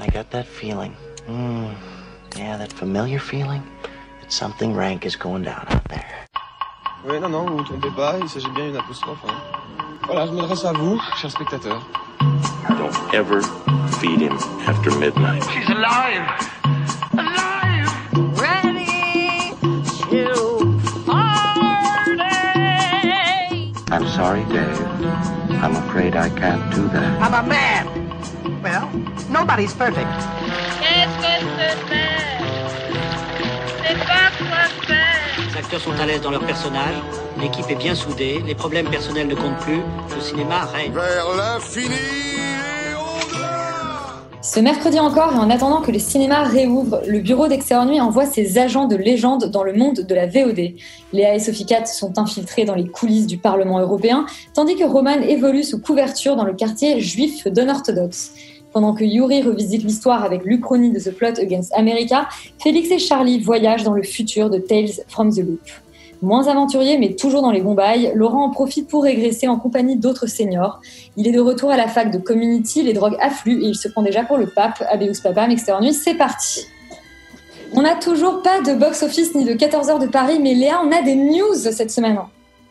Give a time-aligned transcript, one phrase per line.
[0.00, 0.96] I got that feeling.
[1.28, 1.74] Mm,
[2.34, 3.62] yeah, that familiar feeling
[4.22, 6.26] that something rank is going down out there.
[7.04, 9.18] Oui, non, non, vous ne vous trompez pas, il s'agit bien d'une apostrophe.
[9.28, 9.36] Hein.
[10.06, 11.86] Voilà, je m'adresse à vous, chers spectateurs.
[12.70, 13.42] Don't ever
[14.00, 15.44] feed him after midnight.
[15.50, 16.24] She's alive!
[17.12, 17.92] Alive!
[18.40, 19.52] Ready
[20.08, 22.20] to party.
[23.90, 24.80] I'm sorry, Dave.
[25.62, 27.20] I'm afraid I can't do that.
[27.20, 27.89] I'm a man.
[28.62, 28.90] Well,
[29.30, 30.06] nobody's perfect.
[30.80, 32.40] Qu'est-ce que c'est faire
[33.86, 35.50] C'est pas quoi faire.
[35.50, 36.96] Les acteurs sont à l'aise dans leur personnage,
[37.40, 39.80] l'équipe est bien soudée, les problèmes personnels ne comptent plus,
[40.14, 40.92] le cinéma règne.
[40.92, 41.96] Vers l'infini
[44.42, 48.26] Ce mercredi encore, et en attendant que les cinémas réouvrent, le bureau d'Extérieur Nuit envoie
[48.26, 50.74] ses agents de légende dans le monde de la VOD.
[51.14, 55.22] Léa et Sophie Cat sont infiltrés dans les coulisses du Parlement européen, tandis que Roman
[55.22, 58.32] évolue sous couverture dans le quartier juif d'unorthodoxe.
[58.72, 62.28] Pendant que Yuri revisite l'histoire avec l'Uchronie de The Plot Against America,
[62.62, 65.60] Félix et Charlie voyagent dans le futur de Tales from the Loop.
[66.22, 69.96] Moins aventurier mais toujours dans les bons bails, Laurent en profite pour régresser en compagnie
[69.96, 70.80] d'autres seniors.
[71.16, 73.88] Il est de retour à la fac de Community, les drogues affluent et il se
[73.88, 74.84] prend déjà pour le pape.
[74.88, 76.66] Abeus Papam, Extérieur Nuit, c'est parti
[77.72, 80.92] On n'a toujours pas de box-office ni de 14 heures de Paris, mais Léa, on
[80.92, 82.18] a des news cette semaine.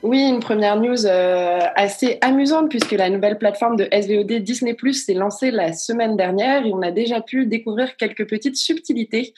[0.02, 5.06] Oui, une première news euh, assez amusante puisque la nouvelle plateforme de SVOD Disney Plus
[5.06, 9.34] s'est lancée la semaine dernière et on a déjà pu découvrir quelques petites subtilités,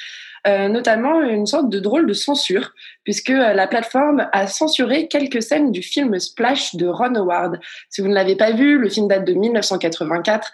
[0.45, 2.73] euh, notamment une sorte de drôle de censure
[3.03, 7.59] puisque euh, la plateforme a censuré quelques scènes du film Splash de Ron Howard.
[7.89, 10.51] Si vous ne l'avez pas vu, le film date de 1984.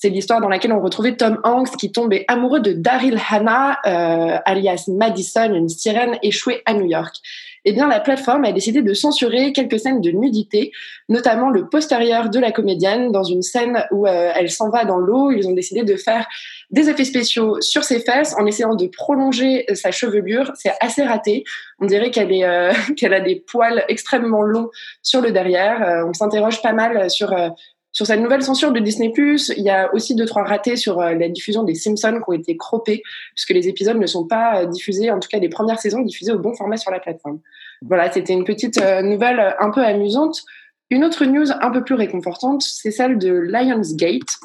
[0.00, 4.38] C'est l'histoire dans laquelle on retrouvait Tom Hanks qui tombait amoureux de Daryl Hannah, euh,
[4.46, 7.16] alias Madison, une sirène échouée à New York
[7.64, 10.72] eh bien, la plateforme a décidé de censurer quelques scènes de nudité,
[11.08, 13.12] notamment le postérieur de la comédienne.
[13.12, 16.26] Dans une scène où euh, elle s'en va dans l'eau, ils ont décidé de faire
[16.70, 20.52] des effets spéciaux sur ses fesses en essayant de prolonger euh, sa chevelure.
[20.54, 21.44] C'est assez raté.
[21.80, 24.70] On dirait qu'elle euh, qu'elle a des poils extrêmement longs
[25.02, 25.82] sur le derrière.
[25.82, 27.34] Euh, on s'interroge pas mal sur
[27.92, 31.14] sur cette nouvelle censure de Disney+, il y a aussi deux trois ratés sur euh,
[31.14, 33.02] la diffusion des Simpsons qui ont été croppés
[33.34, 36.32] puisque les épisodes ne sont pas euh, diffusés, en tout cas les premières saisons diffusées
[36.32, 37.40] au bon format sur la plateforme.
[37.82, 40.42] Voilà, c'était une petite euh, nouvelle un peu amusante.
[40.90, 44.38] Une autre news un peu plus réconfortante, c'est celle de Lionsgate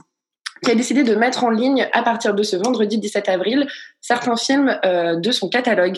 [0.63, 3.67] qui a décidé de mettre en ligne à partir de ce vendredi 17 avril
[4.01, 5.97] certains films euh, de son catalogue.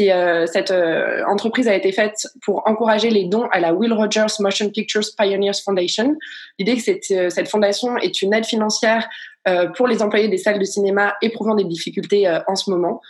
[0.00, 4.26] Euh, cette euh, entreprise a été faite pour encourager les dons à la Will Rogers
[4.40, 6.16] Motion Pictures Pioneers Foundation.
[6.58, 9.08] L'idée que cette, euh, cette fondation est une aide financière
[9.48, 13.00] euh, pour les employés des salles de cinéma éprouvant des difficultés euh, en ce moment.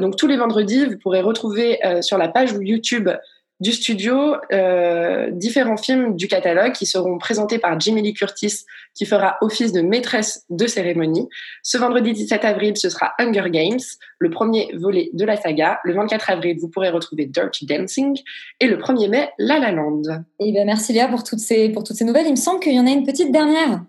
[0.00, 3.10] Donc tous les vendredis, vous pourrez retrouver sur la page YouTube
[3.60, 8.64] du studio euh, différents films du catalogue qui seront présentés par Jimmy Lee Curtis
[8.94, 11.28] qui fera office de maîtresse de cérémonie.
[11.62, 13.80] Ce vendredi 17 avril, ce sera Hunger Games,
[14.18, 15.80] le premier volet de la saga.
[15.84, 18.20] Le 24 avril, vous pourrez retrouver Dirty Dancing
[18.60, 20.02] et le 1er mai, La La Land.
[20.40, 22.26] Et ben merci Léa pour toutes ces, pour toutes ces nouvelles.
[22.26, 23.80] Il me semble qu'il y en a une petite dernière.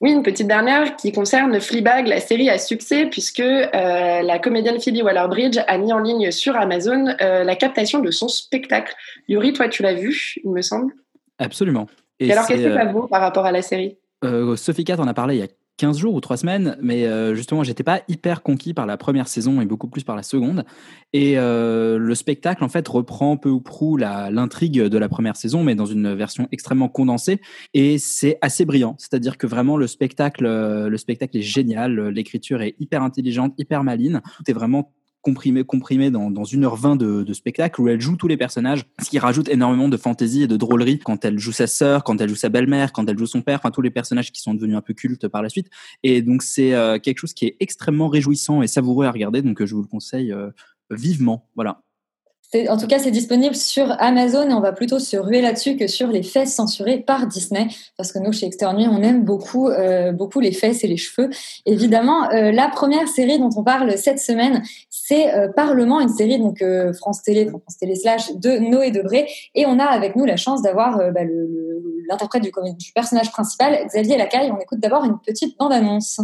[0.00, 4.80] Oui, une petite dernière qui concerne Fleabag, la série à succès, puisque euh, la comédienne
[4.80, 8.94] Phoebe Waller-Bridge a mis en ligne sur Amazon euh, la captation de son spectacle.
[9.26, 10.92] Yuri, toi, tu l'as vu, il me semble.
[11.38, 11.88] Absolument.
[12.20, 13.98] Et, alors, qu'est-ce que ça euh, vaut par rapport à la série?
[14.56, 15.48] Sophie Cat en a parlé il y a
[15.78, 19.28] 15 jours ou 3 semaines, mais euh, justement, j'étais pas hyper conquis par la première
[19.28, 20.64] saison et beaucoup plus par la seconde.
[21.12, 25.62] Et euh, le spectacle, en fait, reprend peu ou prou l'intrigue de la première saison,
[25.62, 27.40] mais dans une version extrêmement condensée.
[27.74, 28.96] Et c'est assez brillant.
[28.98, 32.08] C'est-à-dire que vraiment, le spectacle, euh, le spectacle est génial.
[32.08, 34.20] L'écriture est hyper intelligente, hyper maline.
[34.36, 34.92] Tout est vraiment
[35.22, 39.10] comprimé, comprimé dans, dans 1h20 de, de spectacle où elle joue tous les personnages, ce
[39.10, 42.28] qui rajoute énormément de fantaisie et de drôlerie quand elle joue sa sœur, quand elle
[42.28, 44.76] joue sa belle-mère, quand elle joue son père, enfin tous les personnages qui sont devenus
[44.76, 45.68] un peu cultes par la suite.
[46.02, 49.60] Et donc c'est euh, quelque chose qui est extrêmement réjouissant et savoureux à regarder, donc
[49.60, 50.50] euh, je vous le conseille euh,
[50.90, 51.48] vivement.
[51.54, 51.82] Voilà.
[52.54, 55.86] En tout cas, c'est disponible sur Amazon et on va plutôt se ruer là-dessus que
[55.86, 59.68] sur les fesses censurées par Disney, parce que nous, chez Extérieur Nuit, on aime beaucoup,
[59.68, 61.28] euh, beaucoup les fesses et les cheveux.
[61.66, 66.38] Évidemment, euh, la première série dont on parle cette semaine, c'est euh, Parlement, une série
[66.38, 70.24] donc euh, France Télé, France Télé slash de Noé Debré, et on a avec nous
[70.24, 71.20] la chance d'avoir bah,
[72.08, 74.50] l'interprète du, du personnage principal, Xavier Lacaille.
[74.50, 76.20] On écoute d'abord une petite bande-annonce.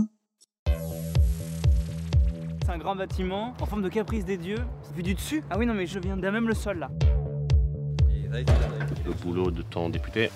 [2.75, 4.59] Un grand bâtiment en forme de caprice des dieux.
[4.97, 6.89] Vu du dessus Ah oui, non, mais je viens d'un même le sol là.
[9.07, 10.29] Le boulot de ton député.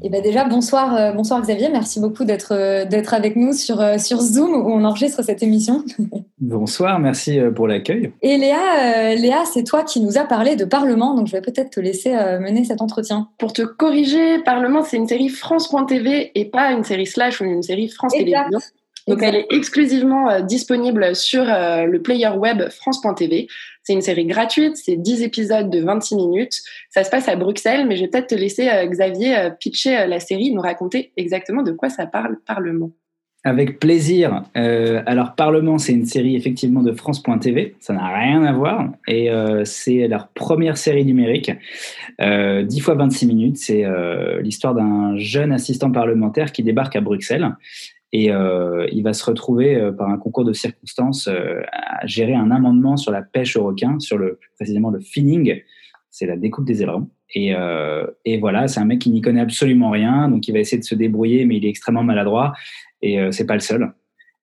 [0.00, 3.80] Et ben déjà bonsoir euh, bonsoir Xavier, merci beaucoup d'être euh, d'être avec nous sur
[3.80, 5.82] euh, sur Zoom où on enregistre cette émission.
[6.40, 8.12] Bonsoir, merci pour l'accueil.
[8.22, 11.40] Et Léa euh, Léa, c'est toi qui nous as parlé de Parlement, donc je vais
[11.40, 13.28] peut-être te laisser euh, mener cet entretien.
[13.38, 17.64] Pour te corriger, Parlement, c'est une série France.tv et pas une série Slash ou une
[17.64, 18.12] série France.
[18.12, 18.60] Télévisions.
[19.08, 23.48] Donc elle est exclusivement euh, disponible sur euh, le player web France.tv.
[23.82, 26.60] C'est une série gratuite, c'est 10 épisodes de 26 minutes.
[26.90, 30.20] Ça se passe à Bruxelles, mais je vais peut-être te laisser euh, Xavier pitcher la
[30.20, 32.90] série, nous raconter exactement de quoi ça parle Parlement.
[33.44, 34.42] Avec plaisir.
[34.56, 37.76] Euh, alors, Parlement, c'est une série effectivement de France.tv.
[37.78, 38.90] Ça n'a rien à voir.
[39.06, 41.52] Et euh, c'est leur première série numérique.
[42.20, 43.56] Euh, 10 fois 26 minutes.
[43.56, 43.84] C'est
[44.42, 47.48] l'histoire d'un jeune assistant parlementaire qui débarque à Bruxelles.
[48.12, 52.34] Et euh, il va se retrouver euh, par un concours de circonstances euh, à gérer
[52.34, 55.60] un amendement sur la pêche au requin, sur le précisément le finning.
[56.10, 57.08] C'est la découpe des ailerons.
[57.34, 57.52] Et,
[58.24, 60.84] et voilà, c'est un mec qui n'y connaît absolument rien, donc il va essayer de
[60.84, 62.54] se débrouiller, mais il est extrêmement maladroit.
[63.02, 63.92] Et euh, c'est pas le seul.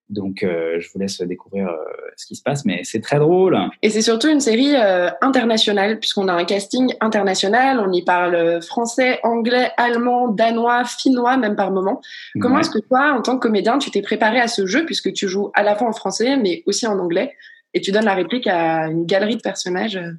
[0.10, 1.76] Donc, euh, je vous laisse découvrir euh,
[2.16, 3.58] ce qui se passe, mais c'est très drôle.
[3.82, 7.80] Et c'est surtout une série euh, internationale, puisqu'on a un casting international.
[7.80, 12.02] On y parle français, anglais, allemand, danois, finnois, même par moment.
[12.40, 12.62] Comment Ouais.
[12.62, 15.28] est-ce que toi, en tant que comédien, tu t'es préparé à ce jeu, puisque tu
[15.28, 17.34] joues à la fois en français, mais aussi en anglais,
[17.74, 20.12] et tu donnes la réplique à une galerie de personnages euh.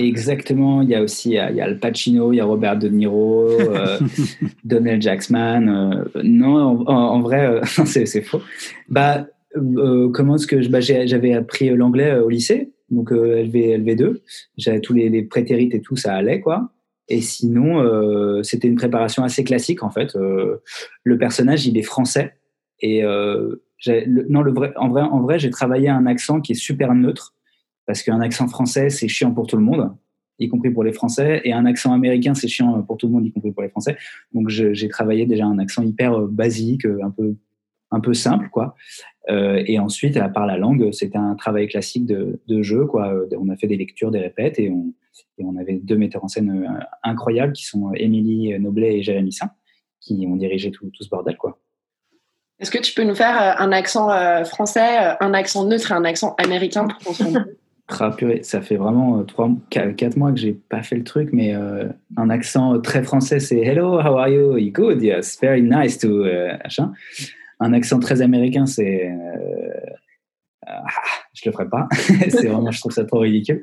[0.00, 0.82] Exactement.
[0.82, 2.44] Il y a aussi il y a, il y a Al Pacino, il y a
[2.44, 3.98] Robert De Niro, euh,
[4.64, 5.34] Donald Jackson.
[6.14, 8.40] euh, non, en, vrai, euh, c'est faux.
[8.88, 9.26] Bah,
[9.56, 14.20] euh, comment est-ce que bah, j'avais appris l'anglais au lycée, donc LV, LV2.
[14.56, 16.70] J'avais tous les, les prétérites et tout, ça allait quoi.
[17.08, 17.82] Et sinon,
[18.44, 20.14] c'était une préparation assez classique en fait.
[20.14, 22.34] Le personnage, il est français
[22.80, 26.54] et le- non, le vrai, en vrai, en vrai, j'ai travaillé un accent qui est
[26.54, 27.34] super neutre
[27.90, 29.92] parce qu'un accent français, c'est chiant pour tout le monde,
[30.38, 33.26] y compris pour les Français, et un accent américain, c'est chiant pour tout le monde,
[33.26, 33.96] y compris pour les Français.
[34.32, 37.34] Donc j'ai travaillé déjà un accent hyper euh, basique, euh, un peu,
[37.90, 38.76] un peu simple, quoi.
[39.28, 43.12] Euh, et ensuite, à part la langue, c'était un travail classique de, jeu, quoi.
[43.36, 44.94] On a fait des lectures, des répètes, et on,
[45.38, 46.72] et on avait deux metteurs en scène
[47.02, 49.50] incroyables qui sont Émilie Noblet et Jérémy Saint,
[49.98, 51.58] qui ont dirigé tout, tout ce bordel, quoi.
[52.60, 54.10] Est-ce que tu peux nous faire un accent
[54.44, 57.32] français, un accent neutre et un accent américain pour qu'on
[58.42, 61.54] Ça fait vraiment euh, trois, qu- quatre mois que j'ai pas fait le truc, mais
[61.54, 64.56] euh, un accent très français, c'est Hello, how are you?
[64.56, 65.02] You good?
[65.02, 66.24] Yes, very nice to.
[66.24, 66.56] euh.
[67.60, 69.06] Un accent très américain, c'est.
[69.10, 69.90] euh,
[70.66, 70.84] ah,
[71.34, 71.88] je le ferai pas.
[71.92, 73.60] c'est vraiment, je trouve ça trop ridicule.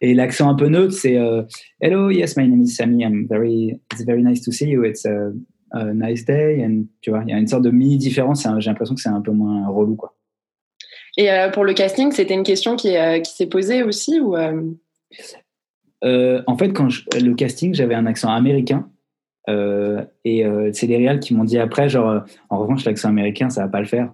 [0.00, 1.42] Et l'accent un peu neutre, c'est euh,
[1.80, 3.02] Hello, yes, my name is Sammy.
[3.04, 3.80] I'm very.
[3.92, 4.84] It's very nice to see you.
[4.84, 5.32] It's a,
[5.72, 6.62] a nice day.
[6.64, 8.46] And tu vois, il y a une sorte de mini différence.
[8.58, 10.14] J'ai l'impression que c'est un peu moins relou, quoi.
[11.16, 14.36] Et euh, pour le casting, c'était une question qui, euh, qui s'est posée aussi ou
[14.36, 14.62] euh,
[16.04, 18.90] Euh, en fait, quand je- le casting, j'avais un accent américain.
[19.48, 22.20] Euh, et euh, c'est les réals qui m'ont dit après, genre, euh,
[22.50, 24.12] en revanche, l'accent américain, ça va pas le faire.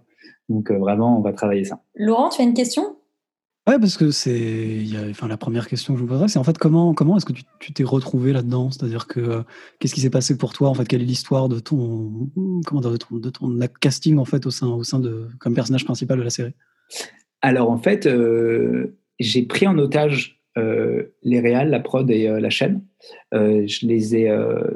[0.48, 1.80] Donc, euh, vraiment, on va travailler ça.
[1.94, 2.96] Laurent, tu as une question?
[3.68, 6.58] Ouais, parce que c'est, enfin, la première question que je vous poserais, c'est en fait
[6.58, 8.70] comment, comment est-ce que tu t'es retrouvé là-dedans?
[8.70, 9.42] C'est-à-dire que euh,
[9.78, 10.70] qu'est-ce qui s'est passé pour toi?
[10.70, 12.30] En fait, quelle est l'histoire de ton,
[12.66, 15.28] comment dire, de ton, de ton la casting en fait au sein, au sein de,
[15.38, 16.54] comme personnage principal de la série?
[17.42, 22.40] Alors, en fait, euh, j'ai pris en otage euh, les réals, la prod et euh,
[22.40, 22.82] la chaîne.
[23.32, 24.30] Je les ai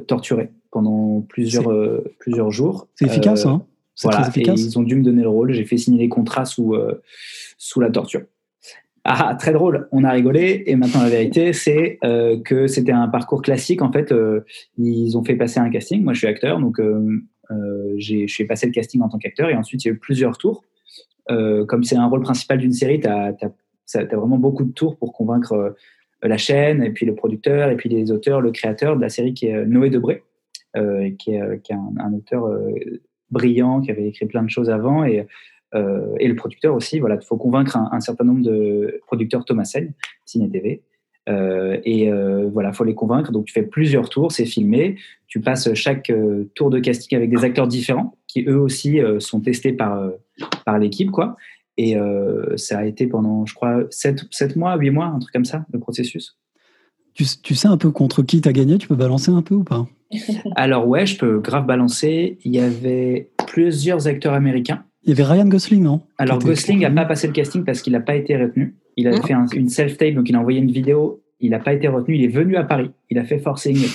[0.08, 1.70] torturés pendant plusieurs,
[2.18, 2.88] plusieurs jours.
[2.94, 4.60] C'est efficace, hein C'est Voilà, très efficace.
[4.60, 5.52] et ils ont dû me donner le rôle.
[5.52, 6.74] J'ai fait signer les contrats sous,
[7.58, 8.22] sous la torture.
[9.06, 10.62] Ah, très drôle, on a rigolé.
[10.66, 13.82] Et maintenant, la vérité, c'est euh, que c'était un parcours classique.
[13.82, 14.40] En fait, euh,
[14.78, 16.02] ils ont fait passer un casting.
[16.02, 17.20] Moi, je suis acteur, donc euh,
[17.98, 19.50] j'ai- je fais passer le casting en tant qu'acteur.
[19.50, 20.64] Et ensuite, il y a eu plusieurs tours.
[21.30, 25.12] Euh, comme c'est un rôle principal d'une série, tu as, vraiment beaucoup de tours pour
[25.12, 25.70] convaincre euh,
[26.22, 29.34] la chaîne, et puis le producteur, et puis les auteurs, le créateur de la série
[29.34, 30.22] qui est euh, Noé Debré,
[31.18, 32.50] qui est, un, auteur
[33.30, 35.24] brillant, qui avait écrit plein de choses avant, et,
[35.72, 36.98] le producteur aussi.
[36.98, 39.92] Voilà, il faut convaincre un, certain nombre de producteurs Thomas Seigne,
[40.24, 40.82] Ciné TV.
[41.28, 42.10] Et
[42.50, 43.30] voilà, faut les convaincre.
[43.30, 44.96] Donc tu fais plusieurs tours, c'est filmé.
[45.28, 46.12] Tu passes chaque
[46.56, 50.10] tour de casting avec des acteurs différents qui eux aussi sont testés par
[50.64, 51.36] par l'équipe, quoi.
[51.76, 55.32] Et euh, ça a été pendant, je crois, 7, sept mois, 8 mois, un truc
[55.32, 56.38] comme ça, le processus.
[57.14, 59.64] Tu, tu sais un peu contre qui t'as gagné Tu peux balancer un peu ou
[59.64, 59.86] pas?
[60.56, 62.38] Alors ouais, je peux grave balancer.
[62.44, 64.84] Il y avait plusieurs acteurs américains.
[65.04, 66.00] Il y avait Ryan Gosling, non?
[66.18, 68.74] Alors Gosling n'a pas passé le casting parce qu'il n'a pas été retenu.
[68.96, 71.22] Il a fait un- une self-tape, donc il a envoyé une vidéo.
[71.40, 72.16] Il n'a pas été retenu.
[72.16, 72.90] Il est venu à Paris.
[73.10, 73.76] Il a fait forcing.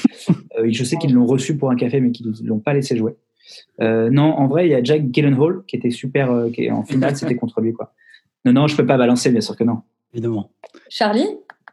[0.60, 2.98] Euh, je sais qu'ils l'ont reçu pour un café, mais qu'ils ne l'ont pas laissé
[2.98, 3.14] jouer.
[3.82, 6.72] Euh, non, en vrai, il y a Jack Gyllenhaal qui était super, euh, qui est
[6.72, 7.94] en finale, c'était contre lui, quoi.
[8.46, 9.82] Non, non, je peux pas balancer, bien sûr que non.
[10.14, 10.52] Évidemment.
[10.90, 11.28] Charlie?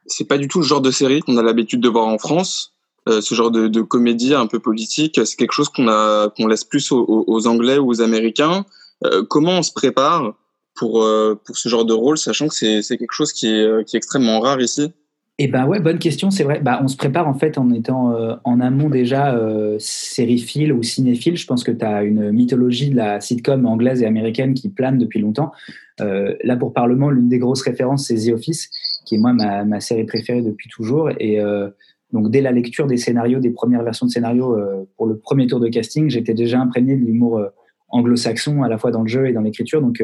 [0.07, 2.77] C'est pas du tout le genre de série qu'on a l'habitude de voir en France.
[3.09, 6.49] Euh, ce genre de, de comédie un peu politique, c'est quelque chose qu'on a qu'on
[6.49, 8.67] laisse plus aux, Anglais ou aux Américains.
[9.05, 10.35] Euh, comment on se prépare
[10.75, 13.85] pour euh, pour ce genre de rôle, sachant que c'est c'est quelque chose qui est
[13.87, 14.93] qui est extrêmement rare ici?
[15.39, 16.61] Eh ben ouais, bonne question, c'est vrai.
[16.61, 20.83] Bah, on se prépare en fait en étant euh, en amont déjà euh, sériephile ou
[20.83, 21.37] cinéphile.
[21.37, 24.97] Je pense que tu as une mythologie de la sitcom anglaise et américaine qui plane
[24.97, 25.53] depuis longtemps.
[26.01, 28.71] Euh, là, pour Parlement, l'une des grosses références, c'est The Office,
[29.05, 31.11] qui est moi ma, ma série préférée depuis toujours.
[31.21, 31.69] Et euh,
[32.15, 35.47] donc, dès la lecture des scénarios, des premières versions de scénarios euh, pour le premier
[35.47, 37.49] tour de casting, j'étais déjà imprégné de l'humour euh,
[37.89, 39.83] anglo-saxon, à la fois dans le jeu et dans l'écriture.
[39.83, 40.03] Donc,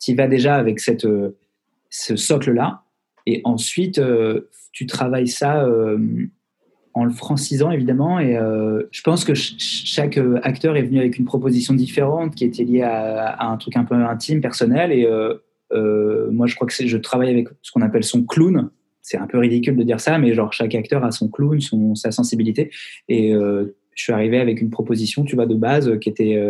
[0.00, 1.06] tu y vas déjà avec cette,
[1.88, 2.82] ce socle-là.
[3.26, 5.98] Et ensuite, euh, tu travailles ça euh,
[6.94, 8.18] en le francisant, évidemment.
[8.20, 12.44] Et euh, je pense que ch- chaque acteur est venu avec une proposition différente qui
[12.44, 14.92] était liée à, un truc un peu intime, personnel.
[14.92, 15.06] Et
[16.30, 18.70] moi, je crois que je travaille avec ce qu'on appelle son clown.
[19.02, 21.94] C'est un peu ridicule de dire ça, mais genre chaque acteur a son clown, son,
[21.94, 22.70] sa sensibilité.
[23.08, 26.40] Et je suis arrivé avec une proposition, tu vois, de base qui était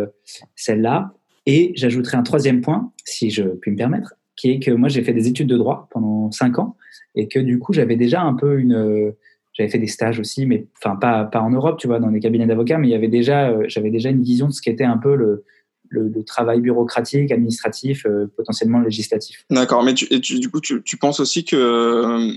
[0.55, 1.13] celle-là.
[1.45, 5.03] Et j'ajouterai un troisième point, si je puis me permettre, qui est que moi j'ai
[5.03, 6.77] fait des études de droit pendant cinq ans
[7.15, 9.11] et que du coup j'avais déjà un peu une, euh,
[9.53, 12.19] j'avais fait des stages aussi, mais enfin pas pas en Europe, tu vois, dans des
[12.19, 14.83] cabinets d'avocats, mais il y avait déjà, euh, j'avais déjà une vision de ce qu'était
[14.83, 15.43] un peu le,
[15.89, 19.45] le, le travail bureaucratique, administratif, euh, potentiellement législatif.
[19.49, 22.31] D'accord, mais tu, et tu- du coup, tu, tu penses aussi que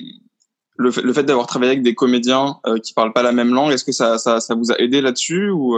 [0.78, 3.85] le fait, fait d'avoir travaillé avec des comédiens qui parlent pas la même langue, est-ce
[3.85, 5.76] que ça, ça, ça vous a aidé là-dessus ou.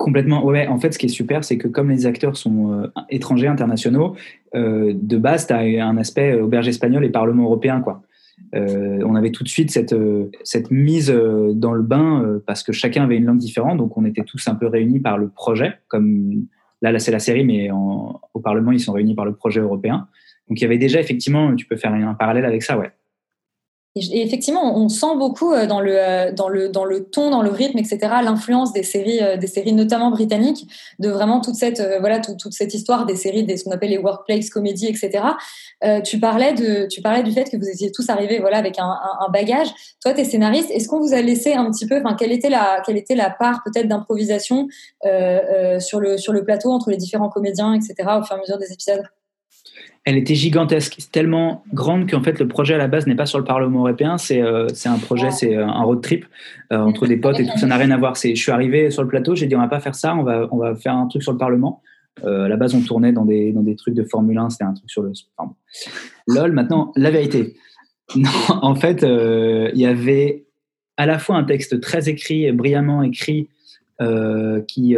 [0.00, 0.42] Complètement.
[0.46, 3.48] Ouais, en fait, ce qui est super, c'est que comme les acteurs sont euh, étrangers,
[3.48, 4.16] internationaux,
[4.54, 8.00] euh, de base, tu as un aspect euh, auberge espagnole et Parlement européen, quoi.
[8.54, 12.62] Euh, on avait tout de suite cette, euh, cette mise euh, dans le bain parce
[12.62, 15.28] que chacun avait une langue différente, donc on était tous un peu réunis par le
[15.28, 16.46] projet, comme
[16.80, 19.60] là, là c'est la série, mais en- au Parlement, ils sont réunis par le projet
[19.60, 20.08] européen.
[20.48, 22.90] Donc il y avait déjà, effectivement, tu peux faire un parallèle avec ça, ouais.
[23.96, 27.42] Et, effectivement, on sent beaucoup euh, dans le, euh, dans le, dans le ton, dans
[27.42, 30.68] le rythme, etc., l'influence des séries, euh, des séries notamment britanniques,
[31.00, 33.90] de vraiment toute cette, voilà, tout- toute cette histoire des séries, des, ce qu'on appelle
[33.90, 35.24] les workplace comédies, etc.
[35.82, 38.78] Euh, tu, parlais de, tu parlais du fait que vous étiez tous arrivés voilà, avec
[38.78, 39.68] un, un, un bagage.
[40.02, 40.70] Toi, tu es scénariste.
[40.70, 43.30] Est-ce qu'on vous a laissé un petit peu, enfin, quelle était la, quelle était la
[43.30, 44.68] part peut-être d'improvisation
[45.04, 48.38] euh, euh, sur, le, sur le plateau entre les différents comédiens, etc., au fur et
[48.38, 49.02] à mesure des épisodes?
[50.04, 53.38] Elle était gigantesque, tellement grande qu'en fait le projet à la base n'est pas sur
[53.38, 56.24] le Parlement européen, c'est euh, un projet, c'est euh, un road trip
[56.72, 58.14] euh, entre des potes et tout, ça n'a rien à voir.
[58.14, 60.48] Je suis arrivé sur le plateau, j'ai dit on va pas faire ça, on va,
[60.52, 61.82] on va faire un truc sur le Parlement.
[62.24, 64.64] Euh, à la base on tournait dans des, dans des trucs de Formule 1, c'était
[64.64, 65.12] un truc sur le...
[65.36, 65.54] Enfin.
[66.26, 67.56] Lol, maintenant la vérité.
[68.16, 70.46] Non, en fait il y avait
[70.96, 73.48] à la fois un texte très écrit, brillamment écrit,
[74.66, 74.96] qui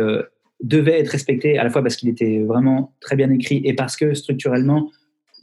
[0.62, 3.96] devait être respecté à la fois parce qu'il était vraiment très bien écrit et parce
[3.96, 4.90] que structurellement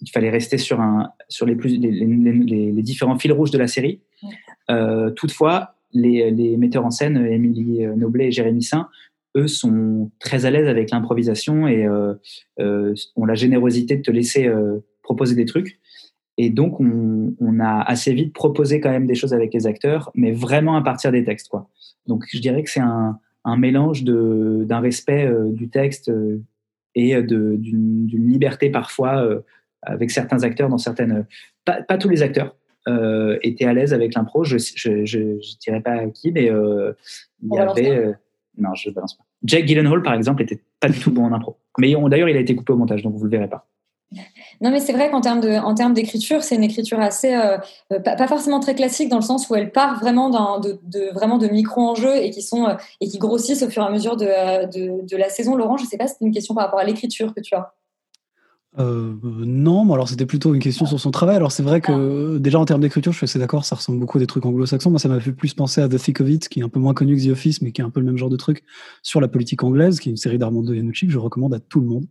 [0.02, 3.52] il fallait rester sur un sur les plus les, les, les, les différents fils rouges
[3.52, 4.02] de la série.
[4.72, 8.90] Euh, toutefois, les, les metteurs en scène, Émilie Noblet et Jérémy Saint,
[9.36, 12.14] eux sont très à l'aise avec l'improvisation et euh,
[12.60, 14.50] euh, ont la générosité de te laisser
[15.04, 15.80] proposer des trucs.
[16.38, 20.10] Et donc, on, on, a assez vite proposé quand même des choses avec les acteurs,
[20.16, 21.50] mais vraiment à partir des textes.
[21.50, 21.70] Quoi.
[22.08, 23.20] Donc, je dirais que c'est un,
[23.50, 26.42] un mélange d'un respect euh, du texte euh,
[26.96, 29.42] et d'une liberté parfois euh,
[29.82, 31.26] avec certains acteurs dans certaines.
[31.66, 32.56] Pas, pas tous les acteurs
[32.88, 34.44] euh, étaient à l'aise avec l'impro.
[34.44, 36.94] Je je, je, je dirais pas qui, mais euh,
[37.42, 37.98] il y avait.
[37.98, 38.14] euh,
[38.58, 39.24] non, je ne balance pas.
[39.44, 41.58] Jack Gyllenhaal, par exemple, était pas du tout bon en impro.
[41.78, 43.68] Mais d'ailleurs, il a été coupé au montage, donc vous le verrez pas.
[44.62, 47.58] Non, mais c'est vrai qu'en termes d'écriture, c'est une écriture assez, euh,
[48.04, 51.38] pas, pas, forcément très classique dans le sens où elle part vraiment de, de, vraiment
[51.38, 54.26] de micro-enjeux et qui sont, euh, et qui grossissent au fur et à mesure de,
[54.26, 55.56] de, de la saison.
[55.56, 57.74] Laurent, je sais pas si c'est une question par rapport à l'écriture que tu as.
[58.80, 61.36] Euh, non, mais alors c'était plutôt une question sur son travail.
[61.36, 64.18] Alors c'est vrai que déjà en termes d'écriture, je suis assez d'accord, ça ressemble beaucoup
[64.18, 64.90] à des trucs anglo-saxons.
[64.90, 66.80] Moi, ça m'a fait plus penser à The Thick of It, qui est un peu
[66.80, 68.64] moins connu que The Office, mais qui est un peu le même genre de truc
[69.04, 71.82] sur la politique anglaise, qui est une série d'Armando Iannucci que je recommande à tout
[71.82, 72.06] le monde.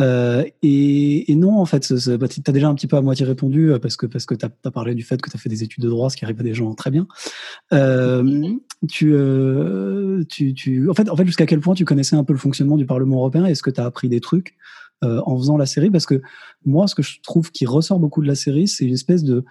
[0.00, 3.26] Euh, et, et, non, en fait, bah, tu as déjà un petit peu à moitié
[3.26, 5.62] répondu parce que parce que tu as, parlé du fait que tu as fait des
[5.62, 7.06] études de droit, ce qui arrive à des gens très bien.
[7.72, 8.54] Euh,
[8.88, 12.32] tu, euh, tu, tu, en fait, en fait, jusqu'à quel point tu connaissais un peu
[12.32, 13.44] le fonctionnement du Parlement européen?
[13.44, 14.56] Est-ce que tu as appris des trucs?
[15.04, 16.20] Euh, en faisant la série parce que
[16.64, 19.44] moi ce que je trouve qui ressort beaucoup de la série c'est une espèce de,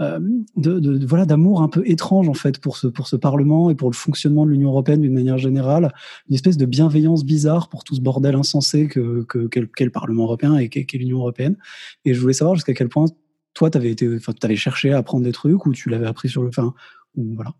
[0.00, 0.20] euh,
[0.56, 3.74] de, de, voilà d'amour un peu étrange en fait pour ce pour ce parlement et
[3.74, 5.92] pour le fonctionnement de l'Union européenne d'une manière générale.
[6.28, 9.90] Une espèce de bienveillance bizarre pour tout ce bordel insensé que que qu'est qu le
[9.90, 11.56] Parlement européen et qu'est qu l'Union européenne.
[12.04, 13.06] Et je voulais savoir jusqu'à quel point
[13.54, 16.42] toi t'avais été enfin t'avais cherché à apprendre des trucs ou tu l'avais appris sur
[16.42, 16.74] le enfin
[17.16, 17.52] voilà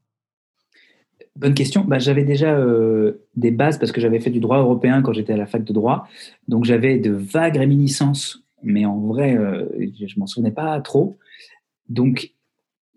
[1.34, 1.82] Bonne question.
[1.82, 5.32] Bah, j'avais déjà euh, des bases parce que j'avais fait du droit européen quand j'étais
[5.32, 6.06] à la fac de droit.
[6.46, 11.18] Donc j'avais de vagues réminiscences, mais en vrai, euh, je m'en souvenais pas trop.
[11.88, 12.32] Donc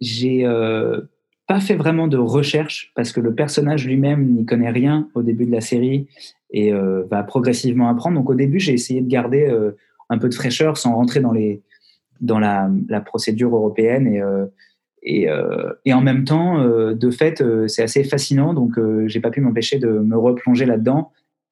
[0.01, 1.01] j'ai euh,
[1.48, 5.46] pas fait vraiment de recherche parce que le personnage lui-même n'y connaît rien au début
[5.46, 6.08] de la série
[6.51, 8.18] et euh, va progressivement apprendre.
[8.18, 9.72] Donc au début, j'ai essayé de garder euh,
[10.10, 11.62] un peu de fraîcheur sans rentrer dans les
[12.22, 14.22] dans la, la procédure européenne et
[15.05, 18.55] et, euh, et, en même temps, euh, de fait, euh, c'est assez fascinant.
[18.55, 21.12] Donc, j'ai pas pu m'empêcher de me replonger là-dedans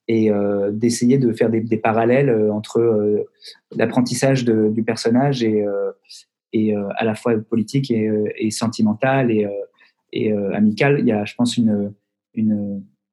[0.09, 0.31] et
[0.71, 3.25] d'essayer de faire des, parallèles entre
[3.73, 5.65] l'apprentissage du personnage et,
[6.75, 9.47] à la fois politique et, et sentimental et,
[10.11, 10.97] et amical.
[10.99, 11.93] Il y a, je pense, une,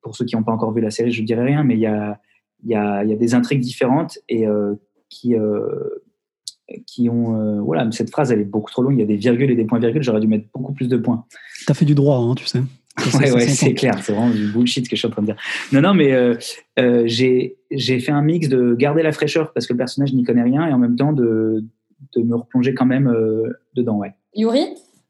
[0.02, 1.86] pour ceux qui n'ont pas encore vu la série, je dirais rien, mais il y
[1.86, 2.20] a,
[2.64, 4.46] il y a, il y a des intrigues différentes et
[5.08, 5.36] qui
[6.86, 7.40] qui ont.
[7.40, 8.94] Euh, voilà, cette phrase, elle est beaucoup trop longue.
[8.94, 10.02] Il y a des virgules et des points-virgules.
[10.02, 11.24] J'aurais dû mettre beaucoup plus de points.
[11.64, 12.60] Tu as fait du droit, hein, tu sais.
[13.18, 13.98] ouais, ouais, c'est clair.
[14.02, 15.36] C'est vraiment du bullshit ce que je suis en train de dire.
[15.72, 16.34] Non, non, mais euh,
[16.78, 17.56] euh, j'ai
[18.00, 20.72] fait un mix de garder la fraîcheur parce que le personnage n'y connaît rien et
[20.72, 21.64] en même temps de,
[22.14, 23.12] de me replonger quand même
[23.74, 23.96] dedans.
[23.96, 24.12] Ouais.
[24.34, 24.66] Yuri?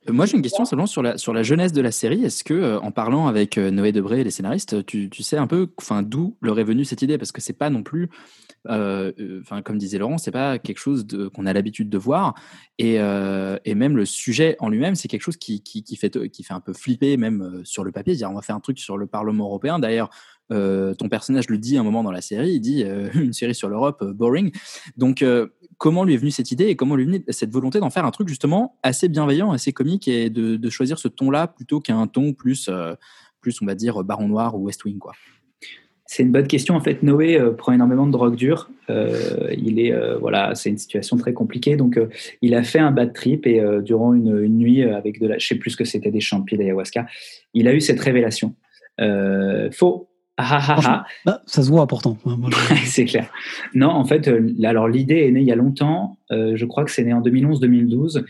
[0.08, 2.24] Moi, j'ai une question seulement sur la, sur la jeunesse de la série.
[2.24, 5.68] Est-ce que, en parlant avec Noé Debré et les scénaristes, tu, tu sais un peu
[6.02, 7.18] d'où leur est venue cette idée?
[7.18, 8.08] Parce que c'est pas non plus euh, euh,
[8.68, 12.34] enfin, comme disait Laurent, c'est pas quelque chose qu'on a l'habitude de voir.
[12.78, 15.62] Et, euh, et, même le sujet en lui-même, c'est quelque chose qui
[15.96, 16.16] fait
[16.50, 18.14] un peu flipper, même sur le papier.
[18.14, 19.78] Dire, on va faire un truc sur le Parlement européen.
[19.78, 20.10] D'ailleurs,
[20.48, 24.04] ton personnage le dit un moment dans la série, il dit une série sur l'Europe,
[24.04, 24.52] boring.
[24.96, 25.24] Donc,
[25.78, 28.04] comment lui est venue cette idée et comment lui est venue cette volonté d'en faire
[28.04, 32.06] un truc justement assez bienveillant, assez comique et de, de choisir ce ton-là plutôt qu'un
[32.06, 32.70] ton plus,
[33.40, 35.12] plus, on va dire, Baron Noir ou West Wing, quoi?
[36.12, 36.74] C'est une bonne question.
[36.74, 38.68] En fait, Noé euh, prend énormément de drogue dure.
[38.90, 41.76] Euh, il est, euh, voilà, c'est une situation très compliquée.
[41.76, 42.00] Donc,
[42.42, 45.54] il a fait un bad trip et durant une, nuit avec de la, je sais
[45.54, 47.06] plus ce que c'était, des champis d'ayahuasca,
[47.54, 48.56] il a eu cette révélation.
[49.70, 50.08] faux.
[50.36, 52.18] Ah, ah, ah, bah, ça se voit pourtant.
[52.86, 53.30] c'est clair.
[53.74, 54.28] Non, en fait,
[54.64, 56.18] alors l'idée est née il y a longtemps.
[56.30, 58.24] je crois que c'est né en 2011-2012.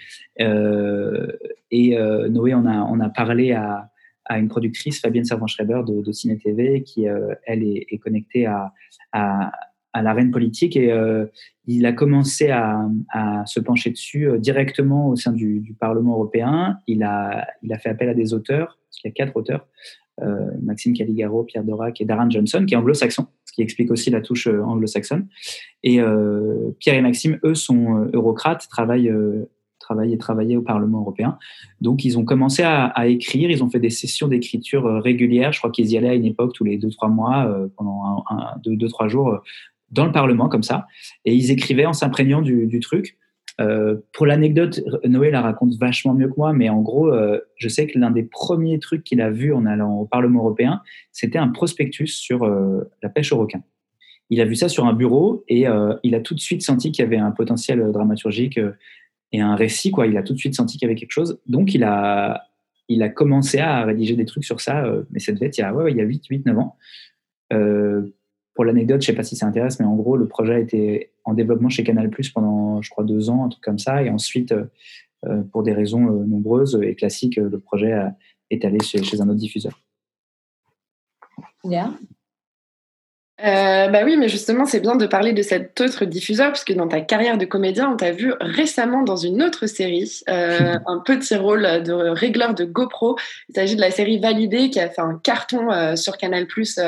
[1.70, 1.96] et
[2.28, 3.89] Noé on a, on a parlé à,
[4.30, 8.72] à une productrice, Fabienne Servan-Schreiber de, de Ciné TV, qui, euh, elle, est, connectée à,
[9.12, 10.76] à, l'arène politique.
[10.76, 11.26] Et euh,
[11.66, 12.86] il a commencé à,
[13.46, 16.78] se pencher dessus euh, directement au sein du, du, Parlement européen.
[16.86, 19.66] Il a, il a fait appel à des auteurs, parce qu'il y a quatre auteurs,
[20.62, 24.20] Maxime Caligaro, Pierre Dorac et Darren Johnson, qui est anglo-saxon, ce qui explique aussi la
[24.20, 25.28] touche anglo-saxonne.
[25.82, 25.98] Et
[26.78, 29.10] Pierre et Maxime, eux, sont eurocrates, travaillent
[29.90, 31.36] travailler travailler au Parlement européen.
[31.80, 33.50] Donc, ils ont commencé à, écrire.
[33.50, 35.52] Ils ont fait des sessions d'écriture euh, régulières.
[35.52, 38.24] Je crois qu'ils y allaient à une époque tous les deux trois mois, euh, pendant
[38.30, 39.38] un, deux, trois jours, euh,
[39.90, 40.86] dans le Parlement comme ça.
[41.24, 43.18] Et ils écrivaient en s'imprégnant du, truc.
[44.12, 47.12] pour l'anecdote, Noé la raconte vachement mieux que moi, mais en gros,
[47.56, 50.80] je sais que l'un des premiers trucs qu'il a vu en allant au Parlement européen,
[51.10, 52.48] c'était un prospectus sur
[53.02, 53.62] la pêche au requin.
[54.30, 55.66] Il a vu ça sur un bureau et
[56.04, 58.60] il a tout de suite senti qu'il y avait un potentiel dramaturgique
[59.32, 60.06] et un récit, quoi.
[60.06, 61.40] Il a tout de suite senti qu'il y avait quelque chose.
[61.46, 62.48] Donc, il a,
[62.88, 65.62] il a commencé à rédiger des trucs sur ça, euh, mais ça devait être il
[65.62, 66.76] y a, ouais, il y a 8, 8, 9 ans.
[67.52, 68.14] Euh,
[68.54, 71.12] pour l'anecdote, je sais pas si ça intéresse, mais en gros, le projet a été
[71.24, 74.02] en développement chez Canal Plus pendant, je crois, deux ans, un truc comme ça.
[74.02, 77.94] Et ensuite, euh, pour des raisons nombreuses et classiques, le projet
[78.50, 79.80] est allé chez, chez un autre diffuseur.
[81.64, 81.92] Yeah.
[83.42, 86.88] Euh, bah oui, mais justement, c'est bien de parler de cet autre diffuseur, puisque dans
[86.88, 91.36] ta carrière de comédien, on t'a vu récemment dans une autre série, euh, un petit
[91.36, 93.16] rôle de régleur de GoPro.
[93.48, 96.78] Il s'agit de la série Validée, qui a fait un carton euh, sur Canal Plus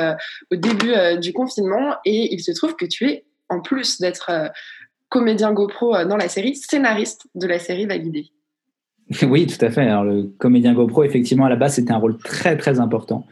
[0.51, 1.95] au début du confinement.
[2.05, 4.51] Et il se trouve que tu es, en plus d'être
[5.09, 8.31] comédien GoPro dans la série, scénariste de la série Validée.
[9.29, 9.81] Oui, tout à fait.
[9.81, 13.25] Alors, le comédien GoPro, effectivement, à la base, c'était un rôle très, très important.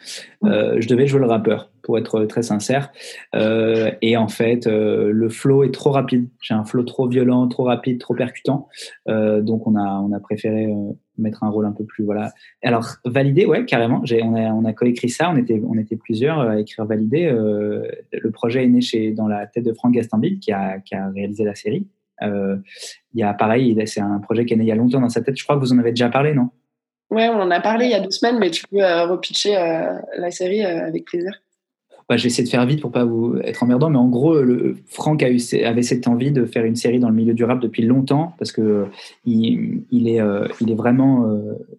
[0.43, 2.91] Euh, je devais jouer le rappeur, pour être très sincère.
[3.35, 6.27] Euh, et en fait, euh, le flow est trop rapide.
[6.41, 8.67] J'ai un flow trop violent, trop rapide, trop percutant.
[9.07, 10.73] donc, on a, on a préféré
[11.17, 12.03] mettre un rôle un peu plus.
[12.03, 12.31] Voilà.
[12.63, 14.01] Alors, validé, ouais, carrément.
[14.23, 15.31] On a, on a coécrit ça.
[15.31, 17.29] On était, on était plusieurs à écrire validé.
[17.31, 21.09] le projet est né chez, dans la tête de Franck Gastambide, qui a, qui a
[21.09, 21.87] réalisé la série.
[22.23, 22.57] Euh,
[23.13, 25.09] il y a pareil, c'est un projet qui est né il y a longtemps dans
[25.09, 25.37] sa tête.
[25.37, 26.49] Je crois que vous en avez déjà parlé, non?
[27.09, 29.57] Ouais, on en a parlé il y a deux semaines, mais tu peux euh, repitcher
[29.57, 31.31] euh, la série avec plaisir.
[32.07, 34.41] Bah, je vais essayer de faire vite pour pas vous être emmerdant, mais en gros,
[34.41, 37.43] le, Franck a eu, avait cette envie de faire une série dans le milieu du
[37.43, 38.85] rap depuis longtemps parce que
[39.25, 40.19] il, il est,
[40.59, 41.25] il est vraiment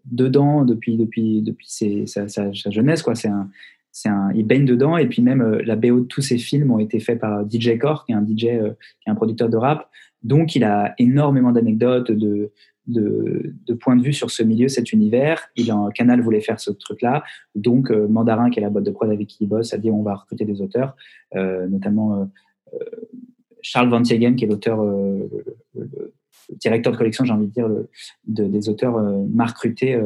[0.07, 1.67] dedans depuis depuis depuis
[2.07, 3.15] sa, sa, jeunesse quoi.
[3.15, 3.51] C'est un,
[3.91, 6.79] c'est un, il baigne dedans et puis même la BO de tous ses films ont
[6.79, 9.91] été faits par DJ Core, qui est un DJ, qui est un producteur de rap.
[10.23, 12.53] Donc, il a énormément d'anecdotes, de,
[13.81, 15.49] points de vue sur ce milieu, cet univers.
[15.57, 17.23] Il en Canal voulait faire ce truc-là.
[17.55, 19.91] Donc, euh, Mandarin, qui est la boîte de prod avec qui il bosse, a dit
[19.91, 20.95] on va recruter des auteurs,
[21.35, 22.31] euh, notamment
[22.75, 22.79] euh,
[23.63, 25.29] Charles Van Tiegen, qui est l'auteur, le,
[26.61, 27.69] directeur de collection, j'ai envie de dire,
[28.27, 30.01] de, des auteurs Marc Ruté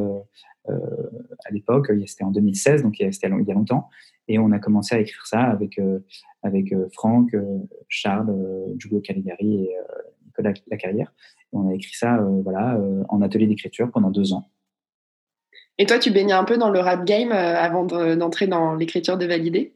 [0.68, 1.90] à l'époque.
[2.06, 3.88] C'était en 2016, donc il y a longtemps.
[4.28, 6.00] Et on a commencé à écrire ça avec, euh,
[6.42, 8.34] avec euh, Franck, euh, Charles,
[8.76, 9.76] Giulio Caligari et
[10.26, 11.12] Nicolas Lacarrière.
[11.52, 14.50] on a écrit ça voilà, en atelier d'écriture pendant deux ans.
[15.78, 18.74] Et toi, tu baignais un peu dans le rap game euh, avant de- d'entrer dans
[18.74, 19.75] l'écriture de Validé?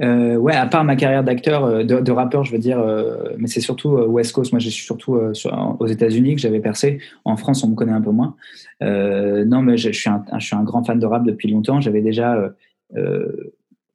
[0.00, 3.48] Euh, ouais, à part ma carrière d'acteur, euh, de, rappeur, je veux dire, euh, mais
[3.48, 4.52] c'est surtout euh, West Coast.
[4.52, 7.00] Moi, je suis surtout aux États-Unis que j'avais percé.
[7.24, 8.36] En France, on me connaît un peu moins.
[8.80, 11.80] Non, mais je, suis un, je suis un grand fan de rap depuis longtemps.
[11.80, 12.52] J'avais déjà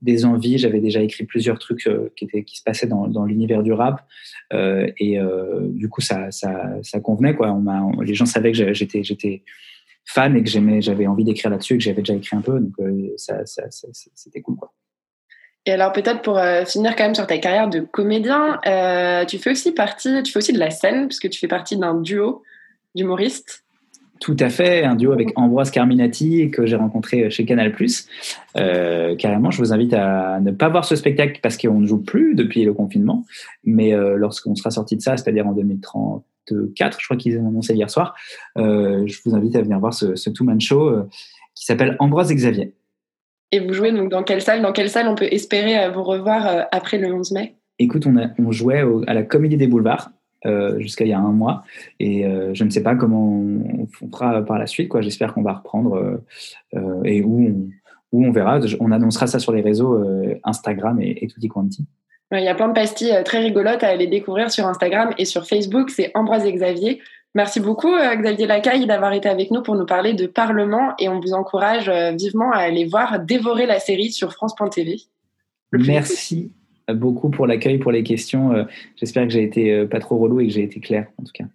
[0.01, 0.57] des envies.
[0.57, 4.05] J'avais déjà écrit plusieurs trucs qui, étaient, qui se passaient dans, dans l'univers du rap.
[4.51, 5.19] Et
[5.69, 7.35] du coup, ça, ça, ça convenait.
[7.35, 7.51] Quoi.
[7.51, 9.43] On on- les gens savaient que j'étais, j'étais
[10.05, 12.59] fan et que j'avais envie d'écrire là-dessus et que j'avais déjà écrit un peu.
[12.59, 12.73] Donc,
[13.15, 14.57] ça- c'était cool.
[14.57, 14.73] Quoi.
[15.65, 19.37] Et alors peut-être pour euh, finir quand même sur ta carrière de comédien, euh, tu
[19.37, 22.43] fais aussi partie, tu fais aussi de la scène puisque tu fais partie d'un duo
[22.95, 23.63] d'humoristes.
[24.23, 27.75] Tout à fait, un duo avec Ambroise Carminati que j'ai rencontré chez Canal+.
[28.55, 32.01] Euh, carrément, je vous invite à ne pas voir ce spectacle parce qu'on ne joue
[32.01, 33.25] plus depuis le confinement.
[33.65, 37.73] Mais euh, lorsqu'on sera sorti de ça, c'est-à-dire en 2034, je crois qu'ils ont annoncé
[37.73, 38.15] hier soir,
[38.57, 41.09] euh, je vous invite à venir voir ce, ce two-man show euh,
[41.53, 42.73] qui s'appelle Ambroise et Xavier.
[43.53, 44.61] Et vous jouez donc dans quelle salle?
[44.63, 47.55] Dans quelle salle on peut espérer euh, vous revoir euh, après le 11 mai?
[47.77, 50.09] Écoute, on, a, on jouait au- à la Comédie des Boulevards
[50.45, 51.63] euh, jusqu'à il y a un mois
[51.99, 54.89] et euh, je ne sais pas comment on, on fera par la suite.
[54.89, 55.01] quoi.
[55.01, 56.19] J'espère qu'on va reprendre
[56.75, 57.69] euh, et où on,
[58.11, 58.59] où on verra.
[58.79, 60.03] On annoncera ça sur les réseaux
[60.43, 61.85] Instagram et, et quanti.
[62.31, 65.25] Ouais, Il y a plein de pastilles très rigolotes à aller découvrir sur Instagram et
[65.25, 65.89] sur Facebook.
[65.91, 66.99] C'est Ambroise et Xavier.
[67.35, 71.09] Merci beaucoup euh, Xavier Lacaille d'avoir été avec nous pour nous parler de Parlement et
[71.09, 74.97] on vous encourage euh, vivement à aller voir dévorer la série sur France.tv.
[75.71, 76.51] Merci
[76.93, 78.51] beaucoup pour l'accueil, pour les questions.
[78.51, 78.63] Euh,
[78.97, 81.45] J'espère que j'ai été pas trop relou et que j'ai été clair en tout cas.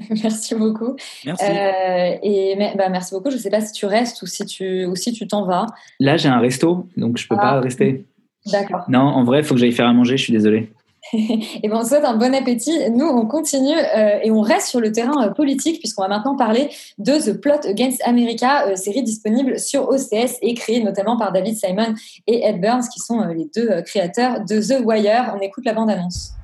[0.22, 0.96] Merci beaucoup.
[1.26, 1.44] Merci.
[1.44, 3.28] Euh, et bah, merci beaucoup.
[3.30, 5.66] Je ne sais pas si tu restes ou si tu ou si tu t'en vas.
[5.98, 7.42] Là, j'ai un resto, donc je peux Ah.
[7.42, 8.06] pas rester.
[8.50, 8.84] D'accord.
[8.88, 10.16] Non, en vrai, il faut que j'aille faire à manger.
[10.16, 10.70] Je suis désolé.
[11.12, 12.90] et ben on souhaite un bon appétit.
[12.90, 16.36] Nous, on continue euh, et on reste sur le terrain euh, politique puisqu'on va maintenant
[16.36, 21.32] parler de The Plot Against America, euh, série disponible sur OCS et créée notamment par
[21.32, 21.94] David Simon
[22.26, 25.34] et Ed Burns, qui sont euh, les deux créateurs de The Wire.
[25.36, 26.34] On écoute la bande-annonce.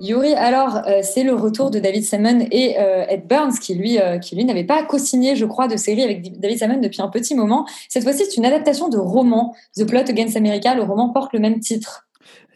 [0.00, 3.98] Yuri, alors euh, c'est le retour de David Simon et euh, Ed Burns qui lui,
[3.98, 7.08] euh, qui lui n'avait pas co-signé, je crois, de série avec David Simon depuis un
[7.08, 7.66] petit moment.
[7.90, 10.74] Cette fois-ci, c'est une adaptation de roman, The Plot Against America.
[10.74, 12.06] Le roman porte le même titre.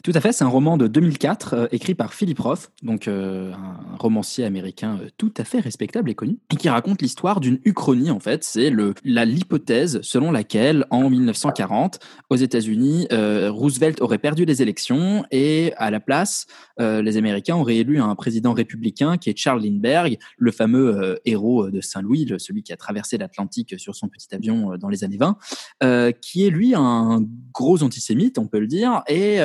[0.05, 3.55] Tout à fait, c'est un roman de 2004 euh, écrit par Philip Roth, donc euh,
[3.55, 7.59] un romancier américain euh, tout à fait respectable et connu, et qui raconte l'histoire d'une
[7.65, 8.45] uchronie en fait.
[8.45, 8.71] C'est
[9.03, 15.73] la l'hypothèse selon laquelle en 1940 aux États-Unis, euh, Roosevelt aurait perdu les élections et
[15.79, 16.49] à la place,
[16.81, 21.71] euh, les Américains auraient élu un président républicain qui est Charles Lindbergh, le fameux héros
[21.71, 25.39] de Saint-Louis, celui qui a traversé l'Atlantique sur son petit avion dans les années 20,
[25.83, 29.39] euh, qui est lui un gros antisémite, on peut le dire, et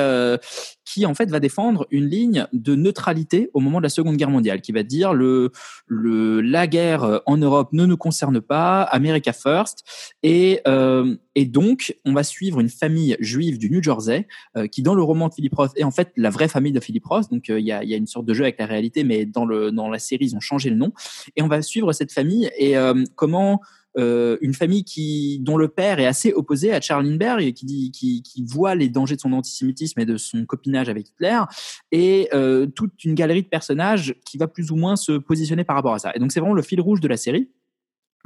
[0.84, 4.30] qui en fait va défendre une ligne de neutralité au moment de la Seconde Guerre
[4.30, 5.52] mondiale, qui va dire le,
[5.86, 9.84] le la guerre en Europe ne nous concerne pas, America first,
[10.22, 14.82] et euh, et donc on va suivre une famille juive du New Jersey euh, qui
[14.82, 17.30] dans le roman de Philip Roth est en fait la vraie famille de Philip Roth,
[17.30, 19.26] donc euh, il y, a, y a une sorte de jeu avec la réalité, mais
[19.26, 20.92] dans le dans la série ils ont changé le nom,
[21.36, 22.74] et on va suivre cette famille et
[23.14, 23.60] comment
[23.98, 24.84] euh, une famille
[25.40, 29.20] dont le père est assez opposé à Charles Lindbergh et qui voit les dangers de
[29.20, 31.40] son antisémitisme et de son copinage avec Hitler
[31.90, 35.76] et euh, toute une galerie de personnages qui va plus ou moins se positionner par
[35.76, 36.12] rapport à ça.
[36.14, 37.50] Et donc c'est vraiment le fil rouge de la série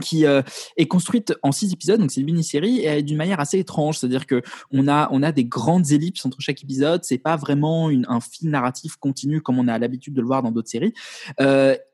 [0.03, 0.42] qui euh,
[0.77, 4.27] est construite en six épisodes, donc c'est une mini-série et d'une manière assez étrange, c'est-à-dire
[4.27, 8.96] que on a des grandes ellipses entre chaque épisode, c'est pas vraiment un fil narratif
[8.96, 10.94] continu comme on a l'habitude de le voir dans d'autres séries,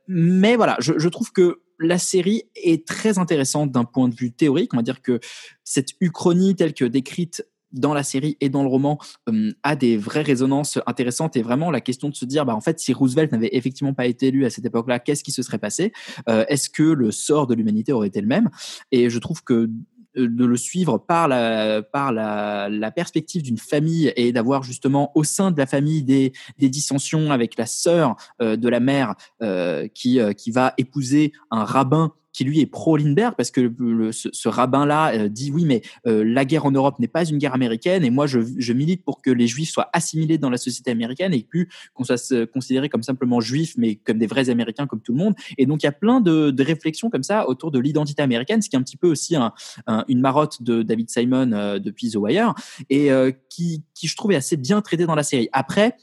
[0.09, 4.73] mais voilà, je trouve que la série est très intéressante d'un point de vue théorique.
[4.75, 5.19] On va dire que
[5.65, 9.97] cette uchronie telle que décrite dans la série et dans le roman euh, a des
[9.97, 11.37] vraies résonances intéressantes.
[11.37, 14.07] Et vraiment la question de se dire bah en fait si Roosevelt n'avait effectivement pas
[14.07, 15.93] été élu à cette époque-là qu'est-ce qui se serait passé?
[16.29, 18.51] Euh, est-ce que le sort de l'humanité aurait été le même?
[18.93, 19.71] Et je trouve que
[20.17, 25.25] de le suivre par la par la, la perspective d'une famille et d'avoir justement au
[25.25, 29.89] sein de la famille des des dissensions avec la sœur euh, de la mère euh,
[29.89, 34.13] qui euh, qui va épouser un rabbin qui lui est pro Lindbergh parce que le,
[34.13, 37.39] ce, ce rabbin là dit oui mais euh, la guerre en Europe n'est pas une
[37.39, 40.57] guerre américaine et moi je, je milite pour que les juifs soient assimilés dans la
[40.57, 44.49] société américaine et plus qu'on soit se- considérés comme simplement juifs mais comme des vrais
[44.51, 45.35] américains comme tout le monde.
[45.59, 48.63] Et donc il y a plein de, de réflexions comme ça autour de l'identité américaine
[48.63, 49.53] ce qui est un petit peu aussi un,
[49.87, 52.55] un- une marotte de David Simon euh, depuis The Wire
[52.91, 55.49] et euh, qui, qui je trouve est assez bien traité dans la série.
[55.53, 55.97] Après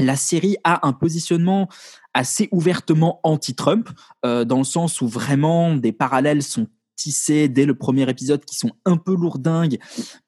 [0.00, 1.68] la série a un positionnement
[2.14, 3.88] assez ouvertement anti-Trump,
[4.24, 8.56] euh, dans le sens où vraiment des parallèles sont tissés dès le premier épisode qui
[8.56, 9.78] sont un peu lourdingues,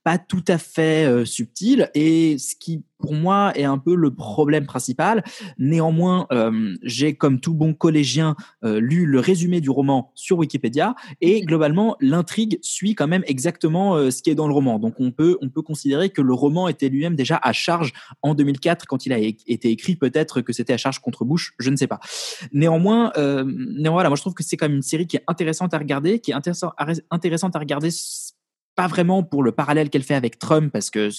[0.05, 4.15] pas tout à fait euh, subtiles, et ce qui pour moi est un peu le
[4.15, 5.23] problème principal.
[5.59, 10.95] Néanmoins, euh, j'ai comme tout bon collégien euh, lu le résumé du roman sur Wikipédia
[11.21, 14.79] et globalement l'intrigue suit quand même exactement euh, ce qui est dans le roman.
[14.79, 18.35] Donc on peut on peut considérer que le roman était lui-même déjà à charge en
[18.35, 19.97] 2004 quand il a été écrit.
[19.97, 22.01] Peut-être que c'était à charge contre Bush, je ne sais pas.
[22.53, 25.75] Néanmoins, néanmoins, voilà, moi je trouve que c'est quand même une série qui est intéressante
[25.75, 26.73] à regarder, qui est intéressant-
[27.11, 27.91] intéressante à regarder
[28.75, 31.11] pas vraiment pour le parallèle qu'elle fait avec Trump parce que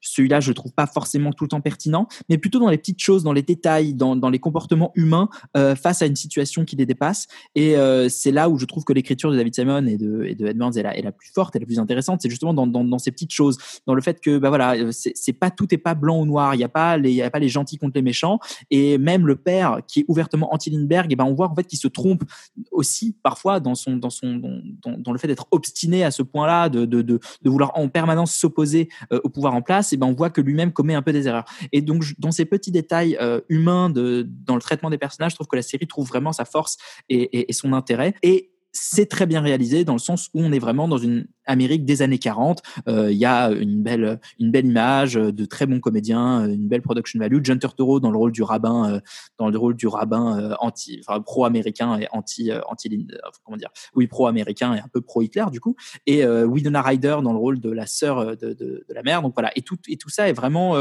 [0.00, 3.00] celui-là je le trouve pas forcément tout le temps pertinent mais plutôt dans les petites
[3.00, 6.76] choses dans les détails dans, dans les comportements humains euh, face à une situation qui
[6.76, 7.26] les dépasse.
[7.54, 10.34] Et euh, c'est là où je trouve que l'écriture de David Simon et de, et
[10.34, 12.20] de Edmonds est la, est la plus forte et la plus intéressante.
[12.22, 15.32] C'est justement dans, dans, ces petites choses dans le fait que bah voilà euh, c'est
[15.32, 16.54] pas tout est pas blanc ou noir.
[16.54, 18.38] Il y a pas les y a pas les gentils contre les méchants.
[18.70, 21.64] Et même le père qui est ouvertement anti Lindbergh et ben on voit en fait
[21.64, 22.24] qu'il se trompe
[22.72, 24.40] aussi parfois dans son dans son
[24.82, 28.88] dans, le fait d'être obstiné à ce point-là de, de, de, vouloir en permanence s'opposer
[29.10, 31.44] au pouvoir en place et ben on voit que lui-même commet un peu des erreurs.
[31.72, 35.36] Et donc dans ces petits détails euh, humains de dans le traitement des personnages je
[35.36, 36.76] trouve que la série trouve vraiment sa force
[37.08, 38.14] et, et, et son intérêt.
[38.22, 41.84] Et c'est très bien réalisé dans le sens où on est vraiment dans une Amérique
[41.84, 42.62] des années 40.
[42.88, 46.82] Euh, Il y a une belle, une belle image, de très bons comédiens, une belle
[46.82, 47.38] production value.
[47.42, 49.00] John Turturro dans le rôle du rabbin, euh,
[49.38, 53.08] dans le rôle du rabbin euh, anti, enfin pro-américain et anti, euh, anti,
[53.44, 55.74] comment dire, oui pro-américain et un peu pro-Hitler du coup.
[56.06, 59.22] Et Winona Ryder dans le rôle de la sœur de, de, de la mère.
[59.22, 59.50] Donc voilà.
[59.56, 60.76] Et tout, et tout ça est vraiment,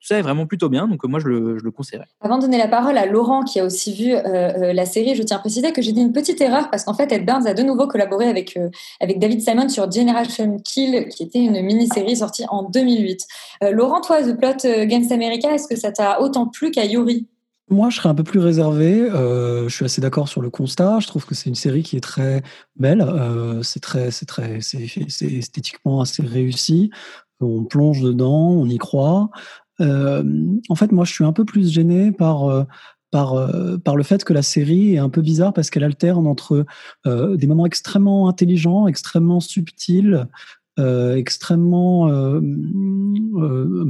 [0.00, 0.86] tout ça est vraiment plutôt bien.
[0.86, 2.06] Donc euh, moi je le, je le conseillerais.
[2.20, 5.14] Avant de donner la parole à Laurent qui a aussi vu euh, euh, la série,
[5.14, 7.46] je tiens à préciser que j'ai dit une petite erreur parce qu'en fait Ed Burns
[7.46, 11.60] a de nouveau collaboré avec euh, avec David Simon sur Generation Kill, qui était une
[11.62, 13.26] mini-série sortie en 2008.
[13.64, 17.26] Euh, Laurent, toi, The Plot Against America, est-ce que ça t'a autant plu qu'à Yuri?
[17.70, 18.98] Moi, je serais un peu plus réservé.
[19.00, 21.00] Euh, je suis assez d'accord sur le constat.
[21.00, 22.42] Je trouve que c'est une série qui est très
[22.76, 23.02] belle.
[23.02, 26.90] Euh, c'est très, c'est très, c'est c'est esthétiquement assez réussi.
[27.40, 29.30] On plonge dedans, on y croit.
[29.80, 30.22] Euh,
[30.68, 32.64] en fait, moi, je suis un peu plus gêné par euh,
[33.10, 36.26] par, euh, par le fait que la série est un peu bizarre parce qu'elle alterne
[36.26, 36.66] entre
[37.06, 40.26] euh, des moments extrêmement intelligents, extrêmement subtils,
[40.78, 42.06] euh, extrêmement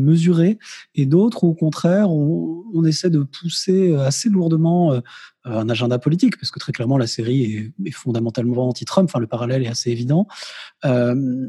[0.00, 0.58] mesurés,
[0.94, 4.98] et d'autres, au contraire, on, on essaie de pousser assez lourdement
[5.44, 9.26] un agenda politique, parce que très clairement, la série est, est fondamentalement anti-Trump, enfin, le
[9.26, 10.26] parallèle est assez évident.
[10.86, 11.48] Euh,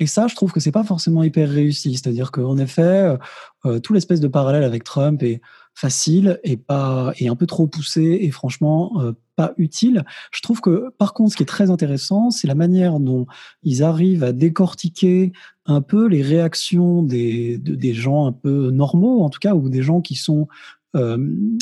[0.00, 1.94] et ça, je trouve que c'est pas forcément hyper réussi.
[1.94, 3.16] C'est-à-dire qu'en effet,
[3.64, 5.40] euh, tout l'espèce de parallèle avec Trump est
[5.74, 10.04] facile et pas et un peu trop poussé et franchement euh, pas utile.
[10.32, 13.26] Je trouve que par contre, ce qui est très intéressant, c'est la manière dont
[13.62, 15.32] ils arrivent à décortiquer
[15.66, 19.68] un peu les réactions des de, des gens un peu normaux, en tout cas, ou
[19.68, 20.46] des gens qui sont euh,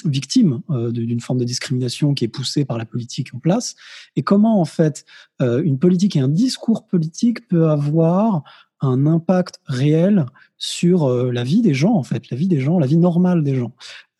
[0.04, 3.74] victimes euh, d'une forme de discrimination qui est poussée par la politique en place,
[4.16, 5.04] et comment en fait
[5.40, 8.42] euh, une politique et un discours politique peut avoir
[8.82, 10.26] un impact réel
[10.58, 13.42] sur euh, la vie des gens en fait, la vie des gens, la vie normale
[13.42, 13.72] des gens.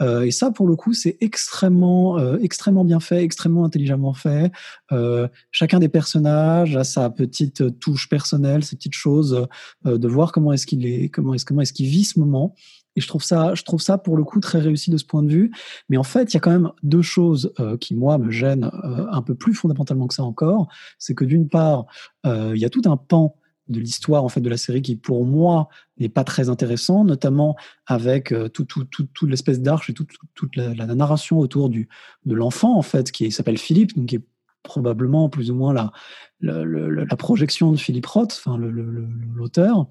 [0.02, 4.50] Euh, et ça, pour le coup, c'est extrêmement, euh, extrêmement bien fait, extrêmement intelligemment fait.
[4.90, 9.46] Euh, chacun des personnages a sa petite touche personnelle, ses petites choses,
[9.86, 12.54] euh, de voir comment est-ce qu'il est, comment est-ce comment est-ce qu'il vit ce moment.
[12.96, 15.22] Et je trouve ça, je trouve ça pour le coup très réussi de ce point
[15.22, 15.50] de vue.
[15.88, 18.70] Mais en fait, il y a quand même deux choses euh, qui moi me gênent
[18.84, 20.68] euh, un peu plus fondamentalement que ça encore.
[20.98, 21.86] C'est que d'une part,
[22.26, 23.36] euh, il y a tout un pan
[23.68, 27.56] de l'histoire en fait de la série qui pour moi n'est pas très intéressant, notamment
[27.86, 31.68] avec euh, tout, tout, tout, toute l'espèce d'arche et toute, toute, toute la, narration autour
[31.68, 31.88] du
[32.26, 34.26] de l'enfant en fait qui s'appelle Philippe, donc qui est
[34.62, 35.92] probablement plus ou moins la,
[36.40, 39.86] la, projection de Philippe Roth, enfin l'auteur.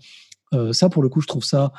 [0.72, 1.72] Ça pour le coup je trouve ça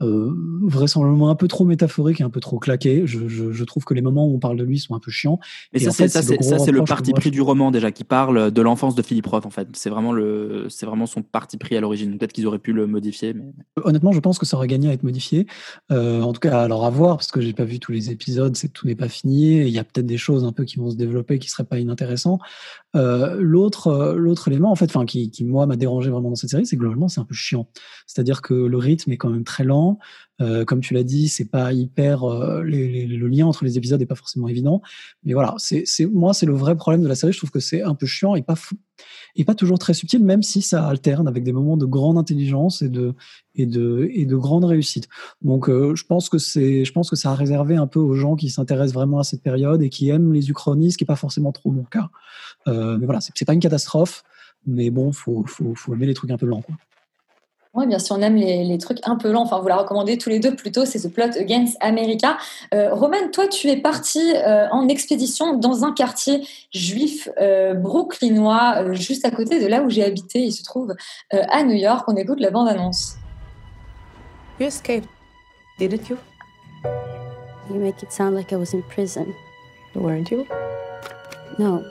[0.00, 0.30] euh,
[0.62, 3.02] vraisemblablement un peu trop métaphorique et un peu trop claqué.
[3.04, 5.10] Je, je, je, trouve que les moments où on parle de lui sont un peu
[5.10, 5.40] chiants.
[5.72, 9.02] Mais et ça, c'est le parti pris du roman déjà qui parle de l'enfance de
[9.02, 9.66] Philippe Roth en fait.
[9.72, 12.16] C'est vraiment le, c'est vraiment son parti pris à l'origine.
[12.16, 13.34] Peut-être qu'ils auraient pu le modifier.
[13.34, 13.52] Mais...
[13.82, 15.46] Honnêtement, je pense que ça aurait gagné à être modifié.
[15.90, 18.56] Euh, en tout cas, alors à voir parce que j'ai pas vu tous les épisodes,
[18.56, 19.62] c'est tout n'est pas fini.
[19.62, 21.78] Il y a peut-être des choses un peu qui vont se développer qui seraient pas
[21.78, 22.40] inintéressantes.
[22.94, 26.50] Euh, l'autre, l'autre élément en fait, enfin qui, qui moi m'a dérangé vraiment dans cette
[26.50, 27.68] série, c'est que globalement c'est un peu chiant.
[28.06, 29.87] C'est-à-dire que le rythme est quand même très lent.
[30.40, 32.24] Euh, comme tu l'as dit, c'est pas hyper.
[32.24, 34.82] Euh, le lien entre les épisodes est pas forcément évident.
[35.24, 35.56] Mais voilà,
[36.12, 37.32] moi, c'est le vrai problème de la série.
[37.32, 40.86] Je trouve que c'est un peu chiant et pas toujours très subtil, même si ça
[40.86, 43.14] alterne avec des moments de grande intelligence et de
[43.54, 45.08] et de grande réussite.
[45.42, 49.18] Donc, euh, je pense que ça a réservé un peu aux gens qui s'intéressent vraiment
[49.18, 51.84] à cette période et qui aiment les uchronistes, ce qui est pas forcément trop mon
[51.84, 52.10] cas.
[52.66, 54.22] Mais voilà, c'est, pas une catastrophe,
[54.66, 56.48] mais bon, faut faut faut aimer les trucs un peu.
[56.48, 56.76] Quoi.
[57.74, 59.42] Oui, bien sûr, on aime les, les, trucs un peu lents.
[59.42, 62.38] Enfin, vous la recommandez tous les deux plutôt, c'est The Plot Against America.
[62.74, 68.76] Euh, Roman, toi, tu es parti euh, en expédition dans un quartier juif euh, brooklynois,
[68.78, 70.40] euh, juste à côté de là où j'ai habité.
[70.40, 70.94] Il se trouve
[71.34, 72.04] euh, à New York.
[72.08, 73.16] On écoute la bande-annonce.
[74.58, 75.08] You escaped,
[75.78, 76.16] didn't you?
[77.70, 79.26] You make it sound like I was in prison.
[79.94, 80.46] Weren't you?
[81.58, 81.82] No,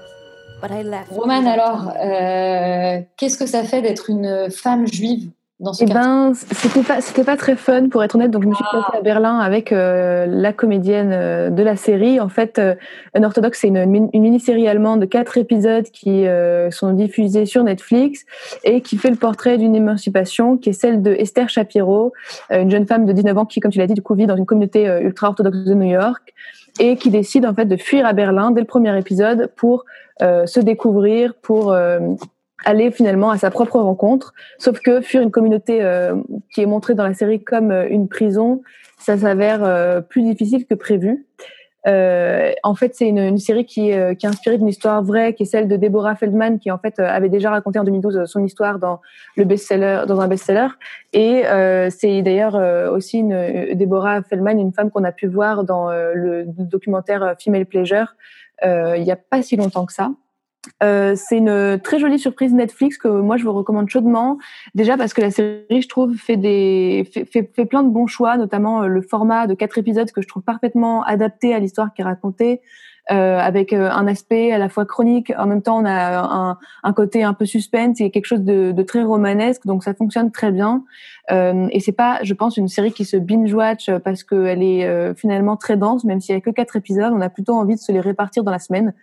[0.61, 1.11] but I left.
[1.11, 5.29] Roman, alors, euh, qu'est-ce que ça fait d'être une femme juive?
[5.59, 8.29] Dans ce Eh ben, c'était pas, c'était pas très fun pour être honnête.
[8.31, 8.77] Donc, je me suis Ah.
[8.83, 12.19] placée à Berlin avec euh, la comédienne euh, de la série.
[12.19, 12.75] En fait, euh,
[13.15, 18.25] Unorthodox, c'est une, une mini-série allemande de quatre épisodes qui euh, sont diffusés sur Netflix
[18.63, 22.13] et qui fait le portrait d'une émancipation qui est celle de Esther Shapiro,
[22.51, 24.27] euh, une jeune femme de 19 ans qui, comme tu l'as dit, du coup, vit
[24.27, 26.33] dans une communauté ultra-orthodoxe de New York
[26.79, 29.85] et qui décide en fait de fuir à Berlin dès le premier épisode pour
[30.21, 31.99] euh, se découvrir, pour euh,
[32.65, 34.33] aller finalement à sa propre rencontre.
[34.57, 36.15] Sauf que fuir une communauté euh,
[36.53, 38.61] qui est montrée dans la série comme euh, une prison,
[38.99, 41.25] ça s'avère euh, plus difficile que prévu.
[41.87, 45.33] Euh, en fait, c'est une, une série qui, euh, qui est inspirée d'une histoire vraie,
[45.33, 48.43] qui est celle de Deborah Feldman, qui en fait avait déjà raconté en 2012 son
[48.43, 48.99] histoire dans
[49.37, 50.67] le best-seller, dans un best-seller.
[51.13, 51.43] Et
[51.89, 52.55] c'est d'ailleurs
[52.91, 58.15] aussi une, Deborah Feldman, une femme qu'on a pu voir dans le documentaire Female Pleasure
[58.63, 60.11] il n'y a pas si longtemps que ça.
[60.84, 64.38] Euh, c'est une très jolie surprise Netflix que moi je vous recommande chaudement.
[64.75, 68.38] Déjà parce que la série, je trouve, fait des fait, fait, plein de bons choix,
[68.38, 72.01] notamment euh, le format de quatre épisodes que je trouve parfaitement adapté à l'histoire qui
[72.01, 72.62] est racontée.
[73.10, 76.58] Euh, avec euh, un aspect à la fois chronique, en même temps on a un,
[76.84, 80.30] un côté un peu suspense et quelque chose de, de très romanesque, donc ça fonctionne
[80.30, 80.84] très bien.
[81.32, 84.86] Euh, et c'est pas, je pense, une série qui se binge watch parce qu'elle est
[84.86, 87.75] euh, finalement très dense, même s'il y a que quatre épisodes, on a plutôt envie
[87.75, 88.93] de se les répartir dans la semaine.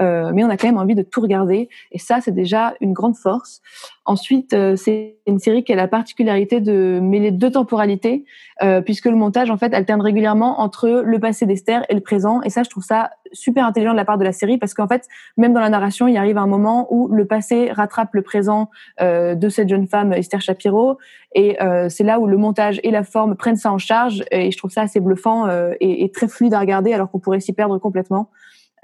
[0.00, 2.92] Euh, mais on a quand même envie de tout regarder et ça c'est déjà une
[2.92, 3.60] grande force.
[4.04, 8.24] Ensuite, euh, c'est une série qui a la particularité de mêler deux temporalités
[8.62, 12.42] euh, puisque le montage en fait alterne régulièrement entre le passé d'Esther et le présent
[12.42, 14.88] et ça je trouve ça super intelligent de la part de la série parce qu'en
[14.88, 18.70] fait même dans la narration il arrive un moment où le passé rattrape le présent
[19.00, 20.98] euh, de cette jeune femme Esther Shapiro
[21.34, 24.50] et euh, c'est là où le montage et la forme prennent ça en charge et
[24.50, 27.40] je trouve ça assez bluffant euh, et, et très fluide à regarder alors qu'on pourrait
[27.40, 28.30] s'y perdre complètement.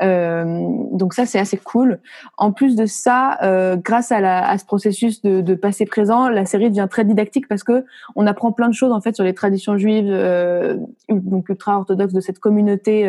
[0.02, 2.00] Euh, donc ça c'est assez cool.
[2.36, 6.28] En plus de ça, euh, grâce à, la, à ce processus de, de passé présent,
[6.28, 9.24] la série devient très didactique parce que on apprend plein de choses en fait sur
[9.24, 10.76] les traditions juives, euh,
[11.08, 13.06] donc ultra orthodoxes de cette communauté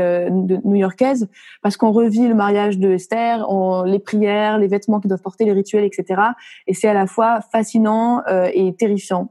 [0.63, 1.28] new-yorkaise,
[1.62, 5.45] parce qu'on revit le mariage de Esther, on, les prières, les vêtements qu'ils doivent porter,
[5.45, 6.21] les rituels, etc.
[6.67, 8.23] Et c'est à la fois fascinant
[8.54, 9.30] et terrifiant.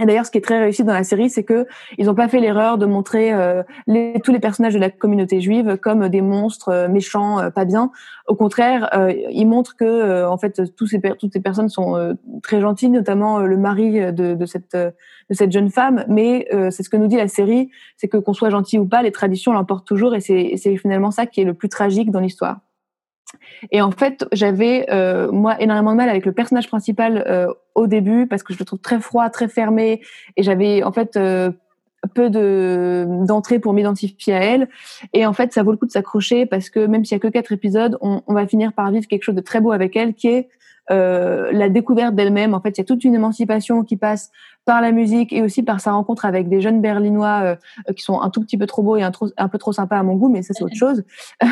[0.00, 1.66] Et d'ailleurs, ce qui est très réussi dans la série, c'est que
[1.98, 5.40] ils n'ont pas fait l'erreur de montrer euh, les, tous les personnages de la communauté
[5.40, 7.92] juive comme des monstres euh, méchants, euh, pas bien.
[8.26, 11.96] Au contraire, euh, ils montrent que euh, en fait tous ces toutes ces personnes sont
[11.96, 16.04] euh, très gentilles, notamment le mari de, de cette de cette jeune femme.
[16.08, 19.02] Mais c'est ce que nous dit la série, c'est que qu'on soit gentil ou pas,
[19.02, 22.58] les traditions l'emportent toujours, et c'est finalement ça qui est le plus tragique dans l'histoire.
[23.70, 27.86] Et en fait, j'avais euh, moi énormément de mal avec le personnage principal euh, au
[27.86, 30.00] début parce que je le trouve très froid, très fermé,
[30.36, 31.50] et j'avais en fait euh,
[32.14, 34.68] peu de d'entrée pour m'identifier à elle.
[35.12, 37.20] Et en fait, ça vaut le coup de s'accrocher parce que même s'il y a
[37.20, 39.96] que quatre épisodes, on, on va finir par vivre quelque chose de très beau avec
[39.96, 40.48] elle, qui est
[40.90, 42.54] euh, la découverte d'elle-même.
[42.54, 44.30] En fait, il y a toute une émancipation qui passe
[44.64, 47.56] par la musique et aussi par sa rencontre avec des jeunes berlinois
[47.88, 49.72] euh, qui sont un tout petit peu trop beaux et un, trop, un peu trop
[49.72, 51.04] sympas à mon goût, mais ça c'est autre chose.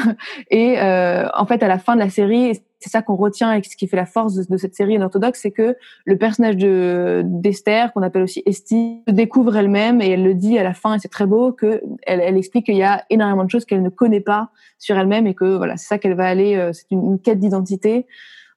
[0.51, 3.63] et euh, en fait, à la fin de la série, c'est ça qu'on retient et
[3.63, 7.23] ce qui fait la force de, de cette série orthodoxe, c'est que le personnage de
[7.25, 10.99] d'Esther, qu'on appelle aussi Esti, découvre elle-même et elle le dit à la fin et
[10.99, 13.89] c'est très beau que elle, elle explique qu'il y a énormément de choses qu'elle ne
[13.89, 16.57] connaît pas sur elle-même et que voilà, c'est ça qu'elle va aller.
[16.57, 18.07] euh, c'est une, une quête d'identité.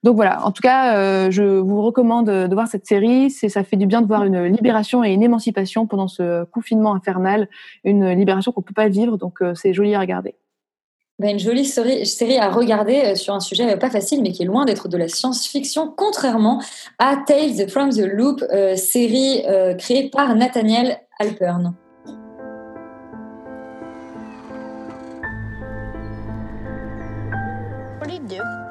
[0.02, 3.30] Donc voilà, en tout cas, euh, je vous recommande de voir cette série.
[3.30, 6.94] C'est, ça fait du bien de voir une libération et une émancipation pendant ce confinement
[6.94, 7.48] infernal,
[7.84, 9.16] une libération qu'on peut pas vivre.
[9.16, 10.34] Donc euh, c'est joli à regarder.
[11.18, 14.32] Ben, une jolie série, série à regarder euh, sur un sujet euh, pas facile, mais
[14.32, 16.60] qui est loin d'être de la science-fiction, contrairement
[16.98, 21.74] à Tales from the Loop, euh, série euh, créée par Nathaniel Alpern.
[28.00, 28.61] What do you do?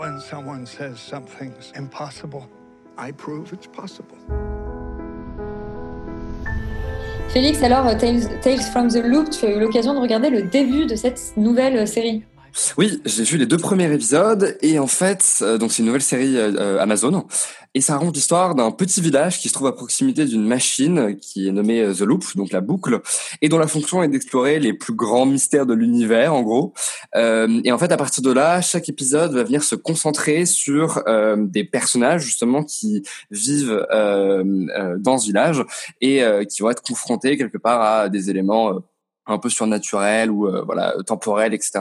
[0.00, 2.48] When someone says something's impossible,
[2.96, 4.16] I prove it's possible.
[7.28, 10.44] Félix, alors euh, Tales, Tales from the Loop, tu as eu l'occasion de regarder le
[10.44, 12.24] début de cette nouvelle série.
[12.76, 16.02] Oui, j'ai vu les deux premiers épisodes et en fait, euh, donc c'est une nouvelle
[16.02, 17.26] série euh, Amazon
[17.74, 21.46] et ça raconte l'histoire d'un petit village qui se trouve à proximité d'une machine qui
[21.46, 23.00] est nommée euh, The Loop, donc la boucle,
[23.42, 26.72] et dont la fonction est d'explorer les plus grands mystères de l'univers, en gros.
[27.14, 31.02] Euh, et en fait, à partir de là, chaque épisode va venir se concentrer sur
[31.06, 34.42] euh, des personnages justement qui vivent euh,
[34.76, 35.64] euh, dans ce village
[36.00, 38.80] et qui vont être confrontés quelque part à des éléments
[39.26, 41.80] un peu surnaturel ou euh, voilà temporel etc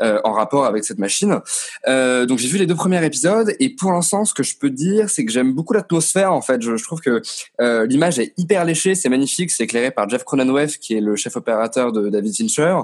[0.00, 1.40] euh, en rapport avec cette machine.
[1.86, 4.70] Euh, donc j'ai vu les deux premiers épisodes et pour l'instant ce que je peux
[4.70, 6.62] dire c'est que j'aime beaucoup l'atmosphère en fait.
[6.62, 7.22] Je, je trouve que
[7.60, 11.16] euh, l'image est hyper léchée c'est magnifique c'est éclairé par Jeff Cronenweth qui est le
[11.16, 12.76] chef opérateur de David Fincher.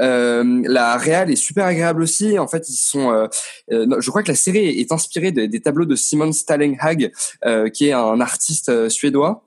[0.00, 2.38] Euh, la réal est super agréable aussi.
[2.38, 3.28] En fait ils sont euh,
[3.68, 7.12] je crois que la série est inspirée des, des tableaux de Simon Stallenhag
[7.72, 9.44] qui est un artiste suédois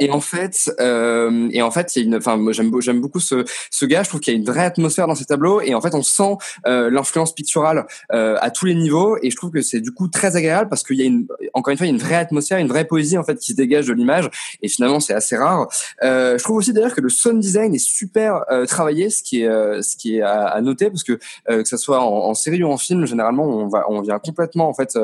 [0.00, 3.20] Et en fait, euh, et en fait, il y a une, enfin, j'aime, j'aime beaucoup
[3.20, 4.02] ce, ce gars.
[4.02, 6.02] Je trouve qu'il y a une vraie atmosphère dans ces tableaux, et en fait, on
[6.02, 9.92] sent euh, l'influence picturale euh, à tous les niveaux, et je trouve que c'est du
[9.92, 12.02] coup très agréable parce qu'il y a une, encore une fois, il y a une
[12.02, 14.28] vraie atmosphère, une vraie poésie en fait qui se dégage de l'image,
[14.62, 15.68] et finalement, c'est assez rare.
[16.02, 19.42] Euh, je trouve aussi d'ailleurs que le sound design est super euh, travaillé, ce qui
[19.42, 21.18] est, euh, ce qui est à, noter parce que
[21.48, 24.68] que ça soit en, en, série ou en film, généralement, on va, on vient complètement
[24.68, 24.98] en fait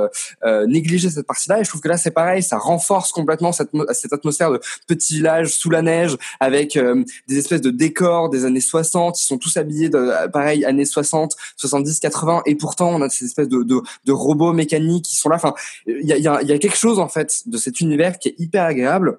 [0.67, 4.13] négliger cette partie-là, et je trouve que là, c'est pareil, ça renforce complètement cette, cette
[4.13, 4.51] atmosphère
[4.87, 9.21] petit village sous la neige avec euh, des espèces de décors des années 60.
[9.21, 13.25] Ils sont tous habillés de pareil années 60, 70, 80 et pourtant on a ces
[13.25, 15.37] espèces de, de, de robots mécaniques qui sont là.
[15.37, 15.55] Enfin,
[15.87, 18.29] il y a, y, a, y a quelque chose en fait de cet univers qui
[18.29, 19.19] est hyper agréable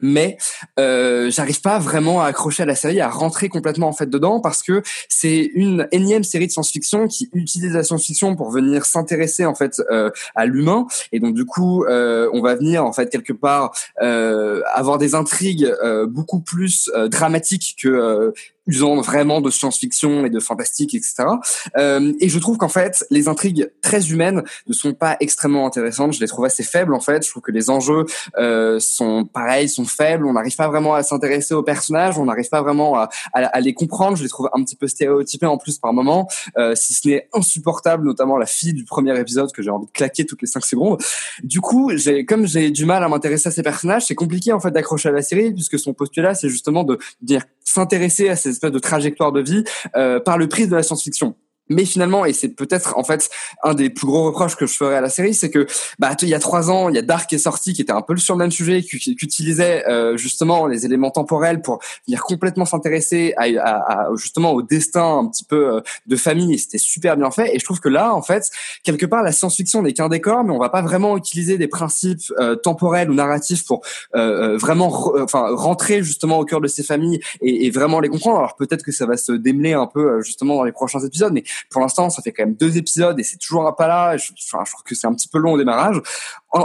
[0.00, 0.36] mais
[0.78, 4.40] euh, j'arrive pas vraiment à accrocher à la série, à rentrer complètement en fait dedans
[4.40, 9.44] parce que c'est une énième série de science-fiction qui utilise la science-fiction pour venir s'intéresser
[9.46, 10.86] en fait euh, à l'humain.
[11.12, 13.72] Et donc du coup euh, on va venir en fait quelque part
[14.02, 18.32] euh, avoir des intrigues euh, beaucoup plus euh, dramatiques que
[18.66, 21.24] usant vraiment de science-fiction et de fantastique, etc.
[21.76, 26.12] Euh, et je trouve qu'en fait, les intrigues très humaines ne sont pas extrêmement intéressantes.
[26.12, 27.24] Je les trouve assez faibles, en fait.
[27.24, 28.06] Je trouve que les enjeux
[28.38, 30.26] euh, sont pareils, sont faibles.
[30.26, 32.18] On n'arrive pas vraiment à s'intéresser aux personnages.
[32.18, 34.16] On n'arrive pas vraiment à, à, à, les comprendre.
[34.16, 37.28] Je les trouve un petit peu stéréotypés en plus par moment, euh, si ce n'est
[37.32, 40.64] insupportable, notamment la fille du premier épisode que j'ai envie de claquer toutes les cinq
[40.64, 41.00] secondes.
[41.42, 41.90] Du coup,
[42.28, 45.12] comme j'ai du mal à m'intéresser à ces personnages, c'est compliqué en fait d'accrocher à
[45.12, 49.32] la série puisque son postulat c'est justement de dire s'intéresser à ces espèces de trajectoires
[49.32, 49.64] de vie
[49.96, 51.34] euh, par le prisme de la science-fiction.
[51.68, 53.28] Mais finalement, et c'est peut-être en fait
[53.62, 55.66] un des plus gros reproches que je ferais à la série, c'est que
[55.98, 57.92] bah il y a trois ans, il y a Dark qui est sorti, qui était
[57.92, 61.80] un peu sur le même sujet, qui, qui utilisait euh, justement les éléments temporels pour
[62.06, 66.54] venir complètement s'intéresser à, à, à, justement au destin un petit peu euh, de famille,
[66.54, 67.54] et c'était super bien fait.
[67.54, 68.50] Et je trouve que là, en fait,
[68.82, 72.20] quelque part, la science-fiction n'est qu'un décor, mais on va pas vraiment utiliser des principes
[72.38, 73.82] euh, temporels ou narratifs pour
[74.14, 78.00] euh, euh vraiment, re, enfin rentrer justement au cœur de ces familles et, et vraiment
[78.00, 78.38] les comprendre.
[78.38, 81.32] Alors peut-être que ça va se démêler un peu euh, justement dans les prochains épisodes,
[81.32, 84.16] mais pour l'instant, ça fait quand même deux épisodes et c'est toujours pas là.
[84.16, 86.00] Je, enfin, je trouve que c'est un petit peu long au démarrage.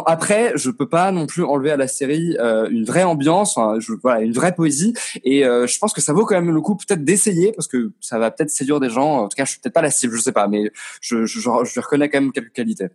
[0.05, 3.93] Après, je peux pas non plus enlever à la série euh, une vraie ambiance, je,
[4.21, 4.93] une vraie poésie.
[5.23, 7.91] Et euh, je pense que ça vaut quand même le coup peut-être d'essayer parce que
[7.99, 9.23] ça va peut-être séduire des gens.
[9.23, 10.71] En tout cas, je suis peut-être pas la cible, je sais pas, mais
[11.01, 12.87] je, je, je, je reconnais quand même quelques qualités.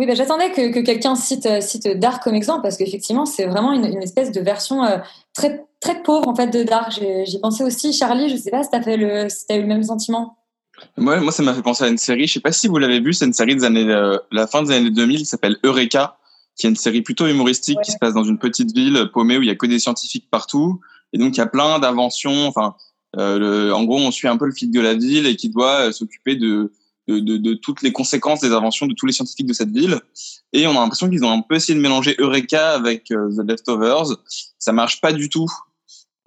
[0.00, 3.72] Oui, ben, j'attendais que, que quelqu'un cite, cite Dark comme exemple parce qu'effectivement, c'est vraiment
[3.72, 4.96] une, espèce de version euh,
[5.34, 6.98] très, très pauvre en fait de Dark.
[7.24, 7.92] J'y pensais aussi.
[7.92, 10.38] Charlie, je sais pas si le, si t'as eu le même sentiment.
[10.96, 12.26] Moi, moi, ça m'a fait penser à une série.
[12.26, 13.12] Je sais pas si vous l'avez vue.
[13.12, 16.18] C'est une série des années, euh, la fin des années 2000, qui s'appelle Eureka,
[16.56, 17.84] qui est une série plutôt humoristique ouais.
[17.84, 20.28] qui se passe dans une petite ville paumée où il y a que des scientifiques
[20.30, 20.80] partout.
[21.12, 22.46] Et donc, il y a plein d'inventions.
[22.46, 22.74] Enfin,
[23.16, 25.48] euh, le, en gros, on suit un peu le fil de la ville et qui
[25.48, 26.72] doit euh, s'occuper de,
[27.08, 30.00] de, de, de, toutes les conséquences des inventions de tous les scientifiques de cette ville.
[30.52, 33.48] Et on a l'impression qu'ils ont un peu essayé de mélanger Eureka avec euh, The
[33.48, 34.16] Leftovers.
[34.58, 35.48] Ça marche pas du tout.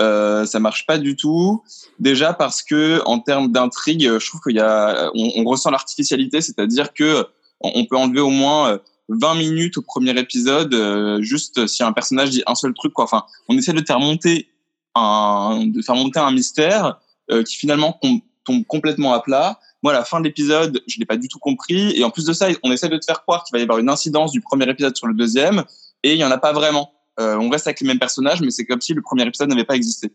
[0.02, 1.64] Euh, ça marche pas du tout.
[2.00, 6.94] Déjà parce que en termes d'intrigue, je trouve qu'il y a, on, ressent l'artificialité, c'est-à-dire
[6.94, 7.28] que
[7.62, 8.80] on peut enlever au moins
[9.10, 13.04] 20 minutes au premier épisode, euh, juste si un personnage dit un seul truc, quoi.
[13.04, 14.50] Enfin, on essaie de faire monter
[14.96, 17.00] un, de faire monter un mystère
[17.32, 18.00] euh, qui finalement
[18.46, 19.60] tombe complètement à plat.
[19.82, 21.92] Moi, à la fin de l'épisode, je l'ai pas du tout compris.
[21.98, 23.80] Et en plus de ça, on essaie de te faire croire qu'il va y avoir
[23.80, 25.64] une incidence du premier épisode sur le deuxième,
[26.04, 26.93] et il y en a pas vraiment.
[27.20, 29.66] Euh, on reste avec les mêmes personnages, mais c'est comme si le premier épisode n'avait
[29.66, 30.12] pas existé.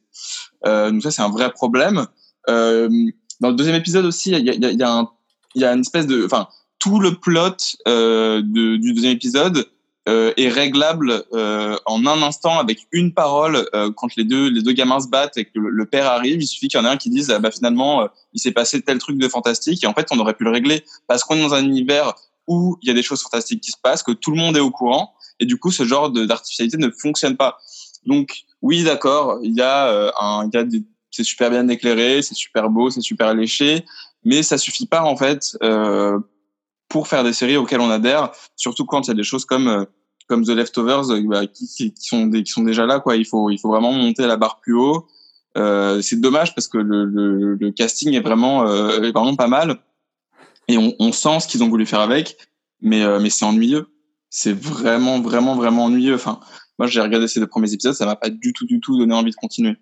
[0.67, 2.07] Euh, donc ça, c'est un vrai problème.
[2.49, 2.89] Euh,
[3.41, 5.09] dans le deuxième épisode aussi, il y a, y, a, y, a un,
[5.55, 9.67] y a une espèce de, enfin, tout le plot euh, du deuxième épisode
[10.09, 13.69] euh, est réglable euh, en un instant avec une parole.
[13.97, 16.47] Quand les deux les deux gamins se battent et que le, le père arrive, il
[16.47, 18.99] suffit qu'il y en ait un qui dise, ah, bah finalement, il s'est passé tel
[18.99, 19.85] truc de fantastique.
[19.85, 22.15] Et en fait, on aurait pu le régler parce qu'on est dans un univers
[22.47, 24.61] où il y a des choses fantastiques qui se passent, que tout le monde est
[24.61, 25.13] au courant.
[25.41, 27.59] Et du coup, ce genre d'artificialité ne fonctionne pas.
[28.07, 31.67] Donc, oui, d'accord, il y a euh, un, il y a des, c'est super bien
[31.69, 33.85] éclairé, c'est super beau, c'est super léché,
[34.25, 36.19] mais ça suffit pas en fait euh,
[36.89, 39.69] pour faire des séries auxquelles on adhère, surtout quand il y a des choses comme
[39.69, 39.85] euh,
[40.27, 43.17] comme The Leftovers euh, bah, qui, qui, sont des, qui sont déjà là quoi.
[43.17, 45.07] Il faut il faut vraiment monter la barre plus haut.
[45.57, 49.49] Euh, c'est dommage parce que le, le, le casting est vraiment euh, est vraiment pas
[49.49, 49.79] mal
[50.69, 52.37] et on, on sent ce qu'ils ont voulu faire avec,
[52.81, 53.89] mais mais c'est ennuyeux.
[54.31, 56.15] C'est vraiment vraiment vraiment ennuyeux.
[56.15, 56.41] Enfin,
[56.79, 59.15] moi j'ai regardé ces deux premiers épisodes, ça m'a pas du tout du tout donné
[59.15, 59.77] envie de continuer.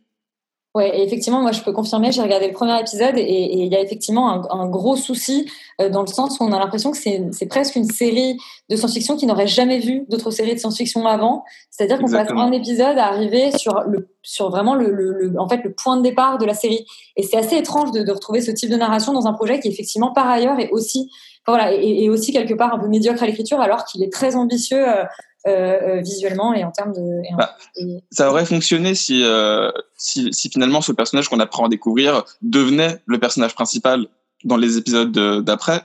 [0.77, 3.77] Ouais, et effectivement, moi je peux confirmer, j'ai regardé le premier épisode et il y
[3.77, 5.51] a effectivement un, un gros souci
[5.81, 8.37] euh, dans le sens où on a l'impression que c'est presque une série
[8.68, 11.45] de science-fiction qui n'aurait jamais vu d'autres séries de science-fiction avant.
[11.70, 15.49] C'est-à-dire qu'on passe un épisode à arriver sur le sur vraiment le, le, le- en
[15.49, 16.85] fait le point de départ de la série.
[17.16, 19.68] Et c'est assez étrange de, de retrouver ce type de narration dans un projet qui
[19.68, 21.11] effectivement par ailleurs est aussi
[21.47, 24.37] voilà et, et aussi quelque part un peu médiocre à l'écriture alors qu'il est très
[24.37, 25.05] ambitieux euh,
[25.47, 25.51] euh,
[25.99, 29.70] euh, visuellement et en termes de et en- Bah, et- ça aurait fonctionné si, euh,
[29.97, 34.07] si, si finalement ce personnage qu'on apprend à découvrir devenait le personnage principal
[34.44, 35.82] dans les épisodes de- d'après.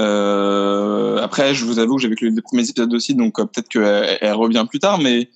[0.00, 4.18] Euh, après, je vous avoue que j'ai que les premiers épisodes aussi, donc peut-être qu'elle
[4.20, 5.28] elle revient plus tard, mais,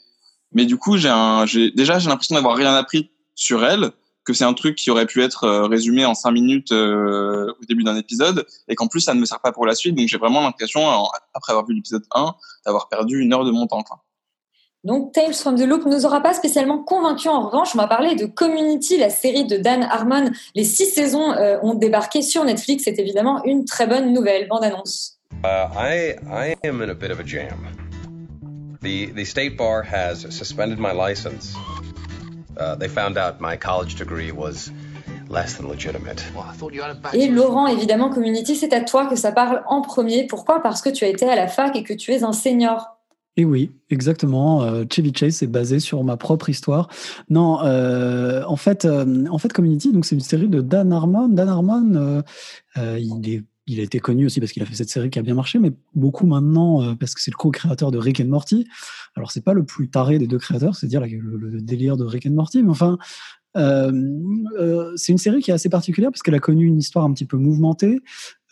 [0.53, 3.91] mais du coup, j'ai, déjà, j'ai l'impression d'avoir rien appris sur elle,
[4.25, 7.65] que c'est un truc qui aurait pu être euh, résumé en cinq minutes euh, au
[7.67, 10.09] début d'un épisode, et qu'en plus, ça ne me sert pas pour la suite, donc
[10.09, 13.67] j'ai vraiment l'impression, en- après avoir vu l'épisode 1, d'avoir perdu une heure de mon
[13.67, 13.83] temps.
[13.83, 14.01] Quoi.
[14.83, 17.31] Donc Tales from the Loop nous aura pas spécialement convaincus.
[17.31, 20.31] En revanche, on va parler de Community, la série de Dan Harmon.
[20.55, 22.85] Les six saisons euh, ont débarqué sur Netflix.
[22.85, 24.47] C'est évidemment une très bonne nouvelle.
[24.49, 25.19] Bande annonce.
[25.43, 27.67] Uh, I I am in a bit of a jam.
[28.83, 31.55] The the state bar has suspended my license.
[37.13, 40.27] Et Laurent, évidemment, Community, c'est à toi que ça parle en premier.
[40.27, 40.63] Pourquoi?
[40.63, 42.95] Parce que tu as été à la fac et que tu es un senior.
[43.37, 44.63] Et oui, exactement.
[44.63, 46.89] Euh, Chevy Chase est basé sur ma propre histoire.
[47.29, 51.29] Non, euh, en fait, euh, en fait, Community, donc c'est une série de Dan Harmon.
[51.29, 52.23] Dan Harmon, euh,
[52.77, 55.19] euh, il est il a été connu aussi parce qu'il a fait cette série qui
[55.19, 58.27] a bien marché, mais beaucoup maintenant euh, parce que c'est le co-créateur de Rick and
[58.27, 58.67] Morty.
[59.17, 62.27] Alors c'est pas le plus taré des deux créateurs, c'est dire le, délire de Rick
[62.27, 62.99] and Morty, mais enfin
[63.57, 63.93] euh,
[64.59, 67.13] euh, c'est une série qui est assez particulière parce qu'elle a connu une histoire un
[67.13, 68.01] petit peu mouvementée.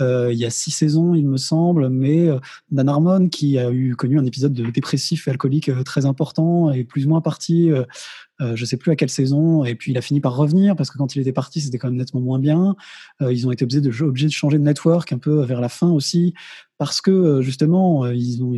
[0.02, 2.38] Euh, il y a six saisons, il me semble, mais euh,
[2.70, 6.72] Dan Harmon qui a eu connu un épisode de dépressif et alcoolique euh, très important
[6.72, 7.70] et plus ou moins parti.
[8.42, 10.76] Euh, euh, je sais plus à quelle saison, et puis il a fini par revenir
[10.76, 12.76] parce que quand il était parti, c'était quand même nettement moins bien.
[13.20, 16.34] Euh, ils ont été obligés de, changer de network un peu vers la fin aussi
[16.78, 18.04] parce que euh, justement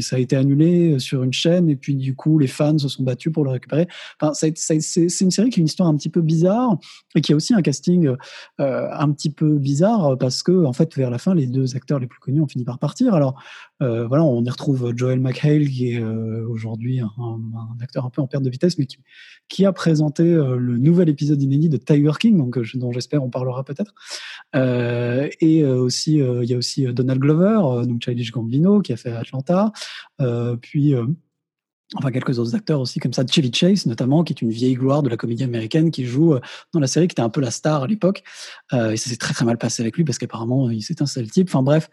[0.01, 3.03] ça a été annulé sur une chaîne et puis du coup les fans se sont
[3.03, 3.87] battus pour le récupérer.
[4.21, 6.79] Enfin, c'est une série qui a une histoire un petit peu bizarre
[7.15, 8.09] et qui a aussi un casting
[8.59, 12.07] un petit peu bizarre parce que en fait vers la fin les deux acteurs les
[12.07, 13.15] plus connus ont fini par partir.
[13.15, 13.43] Alors
[13.83, 18.11] euh, voilà, on y retrouve Joel McHale qui est euh, aujourd'hui un, un acteur un
[18.11, 18.99] peu en perte de vitesse mais qui,
[19.49, 23.25] qui a présenté euh, le nouvel épisode inédit de Tiger King donc euh, dont j'espère
[23.25, 23.93] on parlera peut-être.
[24.55, 28.31] Euh, et euh, aussi euh, il y a aussi euh, Donald Glover euh, donc Childish
[28.31, 29.73] Gambino qui a fait Atlanta
[30.21, 31.07] euh, puis euh,
[31.97, 33.25] Enfin, quelques autres acteurs aussi, comme ça.
[33.27, 36.41] Chevy Chase, notamment, qui est une vieille gloire de la comédie américaine, qui joue euh,
[36.73, 38.25] dans la série, qui était un peu la star à l'époque.
[38.73, 41.07] Euh, et ça s'est très, très mal passé avec lui, parce qu'apparemment, il s'est un
[41.07, 41.49] sale type.
[41.51, 41.91] Enfin, bref.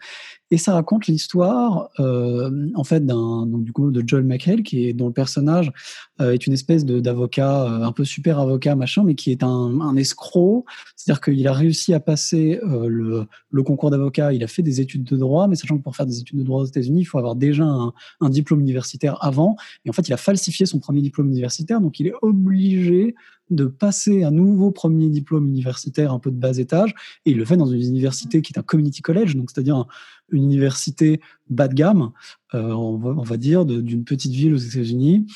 [0.52, 4.86] Et ça raconte l'histoire, euh, en fait, d'un, donc, du coup, de Joel McHale, qui
[4.86, 5.72] est, dont le personnage
[6.20, 9.42] euh, est une espèce de, d'avocat, euh, un peu super avocat, machin, mais qui est
[9.42, 10.66] un, un escroc.
[10.94, 14.82] C'est-à-dire qu'il a réussi à passer euh, le, le concours d'avocat, il a fait des
[14.82, 17.06] études de droit, mais sachant que pour faire des études de droit aux États-Unis, il
[17.06, 19.56] faut avoir déjà un, un diplôme universitaire avant.
[19.86, 23.14] Et en fait, il a falsifié son premier diplôme universitaire, donc il est obligé
[23.54, 26.94] de passer un nouveau premier diplôme universitaire un peu de bas étage,
[27.24, 29.86] et il le fait dans une université qui est un community college, donc c'est-à-dire un-
[30.30, 32.10] une université bas de gamme,
[32.54, 35.26] euh, on, va, dire, d'une petite ville aux États-Unis,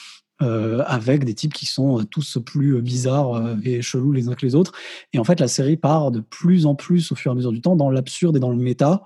[0.43, 4.45] euh, avec des types qui sont euh, tous plus bizarres et chelous les uns que
[4.45, 4.73] les autres.
[5.15, 7.53] Et en fait, la série part de plus en plus au fur et à mesure
[7.53, 9.03] du temps dans l'absurde et dans le méta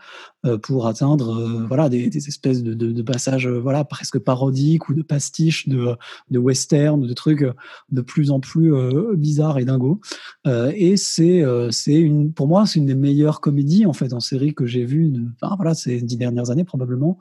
[0.62, 4.88] pour atteindre euh, voilà des, des espèces de, de, de passages euh, voilà presque parodiques
[4.88, 5.96] ou de pastiches de,
[6.30, 7.52] de western, de trucs euh,
[7.90, 10.00] de plus en plus euh, bizarres et dingos.
[10.46, 14.14] Euh, et c'est euh, c'est une pour moi c'est une des meilleures comédies en fait
[14.14, 17.18] en série que j'ai vues enfin voilà ces dix dernières années probablement.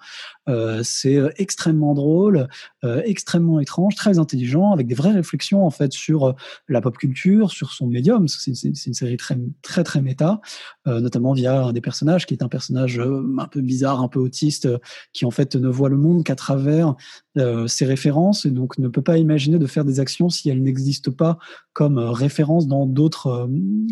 [0.47, 2.47] Euh, c'est euh, extrêmement drôle,
[2.83, 6.33] euh, extrêmement étrange, très intelligent, avec des vraies réflexions en fait sur euh,
[6.67, 8.27] la pop culture, sur son médium.
[8.27, 10.41] C'est une série très très très méta,
[10.87, 14.07] euh, notamment via un des personnages qui est un personnage euh, un peu bizarre, un
[14.07, 14.77] peu autiste, euh,
[15.13, 16.95] qui en fait ne voit le monde qu'à travers
[17.37, 20.61] euh, ses références et donc ne peut pas imaginer de faire des actions si elles
[20.61, 21.37] n'existent pas
[21.73, 23.47] comme euh, référence dans d'autres euh,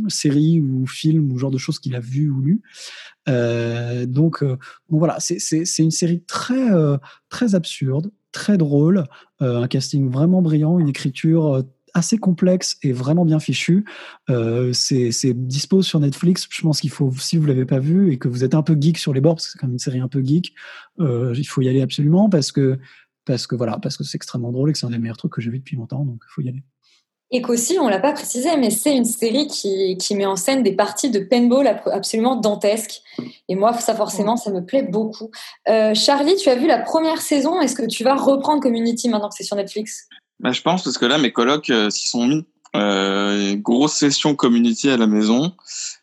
[0.07, 2.43] séries ou films ou genre de choses qu'il a vues ou.
[3.29, 4.57] Euh, donc, euh,
[4.89, 6.97] voilà, c'est- une série très euh,
[7.29, 9.03] très absurde, très drôle,
[9.41, 11.61] euh, un casting vraiment brillant, une écriture euh,
[11.97, 13.85] assez complexe et vraiment bien fichu.
[14.29, 16.47] Euh, c'est dispo sur Netflix.
[16.49, 18.77] Je pense qu'il faut, si vous l'avez pas vu et que vous êtes un peu
[18.79, 20.53] geek sur les bords, parce que c'est quand même une série un peu geek,
[20.99, 22.79] euh, il faut y aller absolument parce que
[23.25, 25.33] parce que voilà, parce que c'est extrêmement drôle et que c'est un des meilleurs trucs
[25.33, 26.63] que j'ai vu depuis longtemps, donc il faut y aller.
[27.29, 30.63] Et qu'aussi, on l'a pas précisé, mais c'est une série qui, qui met en scène
[30.63, 33.01] des parties de paintball absolument dantesques.
[33.49, 35.29] Et moi, ça forcément, ça me plaît beaucoup.
[35.67, 37.59] Euh, Charlie, tu as vu la première saison.
[37.59, 40.07] Est-ce que tu vas reprendre Community maintenant que c'est sur Netflix?
[40.39, 42.45] Bah, je pense parce que là, mes colocs euh, s'y sont mis.
[42.75, 45.53] Euh, grosse session community à la maison.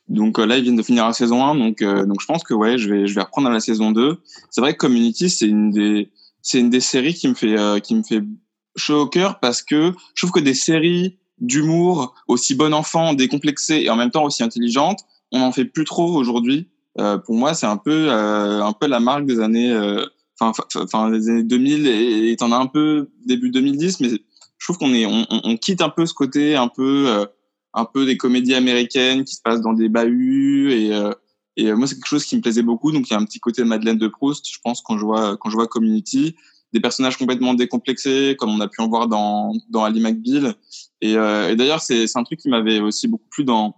[0.08, 1.54] Donc euh, là, ils viennent de finir la saison 1.
[1.56, 3.92] Donc, euh, donc je pense que ouais, je vais, je vais reprendre à la saison
[3.92, 4.18] 2.
[4.50, 6.10] C'est vrai que Community, c'est une des,
[6.42, 8.22] c'est une des séries qui me fait, euh, qui me fait
[8.76, 13.82] chaud au cœur parce que je trouve que des séries d'humour aussi bon enfant, décomplexées
[13.82, 15.00] et en même temps aussi intelligentes,
[15.32, 16.68] on en fait plus trop aujourd'hui.
[16.98, 20.04] Euh, pour moi, c'est un peu, euh, un peu la marque des années, euh,
[20.40, 24.66] enfin, enfin des années 2000 et et t'en as un peu début 2010, mais je
[24.66, 27.26] trouve qu'on est, on, on- quitte un peu ce côté un peu, euh,
[27.74, 31.12] un peu des comédies américaines qui se passent dans des bahuts et euh,
[31.56, 32.90] et euh, moi c'est quelque chose qui me plaisait beaucoup.
[32.92, 35.04] Donc il y a un petit côté de Madeleine de Proust, je pense quand je
[35.04, 36.34] vois quand je vois Community,
[36.72, 40.54] des personnages complètement décomplexés comme on a pu en voir dans dans Ali McBeal.
[41.00, 43.76] Et, euh, et d'ailleurs c'est c'est un truc qui m'avait aussi beaucoup plu dans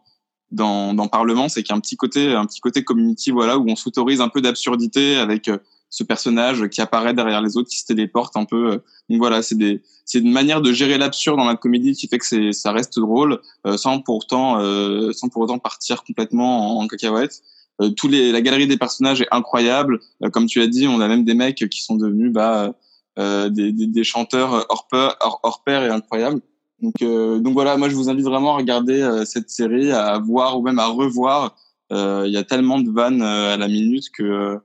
[0.52, 3.58] dans, dans Parlement, c'est qu'il y a un petit côté, un petit côté community, voilà,
[3.58, 5.58] où on s'autorise un peu d'absurdité avec euh,
[5.88, 8.72] ce personnage qui apparaît derrière les autres, qui se téléporte un peu.
[8.72, 8.78] euh.
[9.08, 12.18] Donc voilà, c'est des, c'est une manière de gérer l'absurde dans la comédie qui fait
[12.18, 16.78] que c'est, ça reste drôle, euh, sans pour autant, euh, sans pour autant partir complètement
[16.78, 17.42] en, en cacahuète.
[17.80, 20.00] Euh, tous les, la galerie des personnages est incroyable.
[20.22, 22.74] Euh, comme tu as dit, on a même des mecs qui sont devenus, bah,
[23.18, 26.40] euh, des, des, des chanteurs hors, pair- hors, hors pair et incroyables.
[26.82, 30.62] Donc, donc voilà, moi je vous invite vraiment à regarder cette série, à voir ou
[30.62, 31.56] même à revoir.
[31.90, 34.58] Il y a tellement de vannes à la minute que,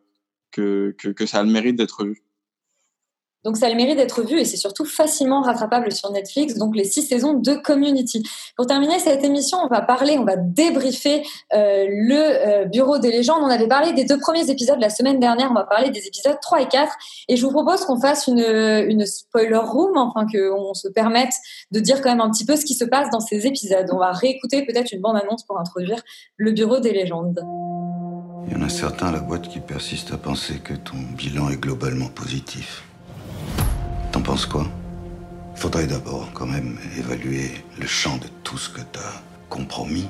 [0.51, 0.95] que,
[1.25, 2.23] ça a le mérite d'être vu.
[3.43, 6.75] Donc ça a le mérite d'être vu et c'est surtout facilement rattrapable sur Netflix, donc
[6.75, 8.21] les six saisons de Community.
[8.55, 11.23] Pour terminer cette émission, on va parler, on va débriefer
[11.53, 13.41] euh, le euh, Bureau des légendes.
[13.41, 16.37] On avait parlé des deux premiers épisodes la semaine dernière, on va parler des épisodes
[16.39, 16.93] 3 et 4
[17.29, 21.33] et je vous propose qu'on fasse une, une spoiler room, enfin qu'on se permette
[21.71, 23.87] de dire quand même un petit peu ce qui se passe dans ces épisodes.
[23.91, 26.03] On va réécouter peut-être une bande-annonce pour introduire
[26.37, 27.39] le Bureau des légendes.
[28.47, 31.49] Il y en a certains à la boîte qui persistent à penser que ton bilan
[31.49, 32.83] est globalement positif.
[34.11, 34.65] T'en penses quoi?
[35.55, 40.07] Faudrait d'abord quand même évaluer le champ de tout ce que t'as compromis.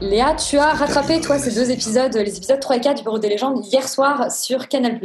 [0.00, 3.18] Léa, tu as rattrapé toi ces deux épisodes, les épisodes 3 et 4 du Bureau
[3.18, 5.00] des légendes hier soir sur Canal+.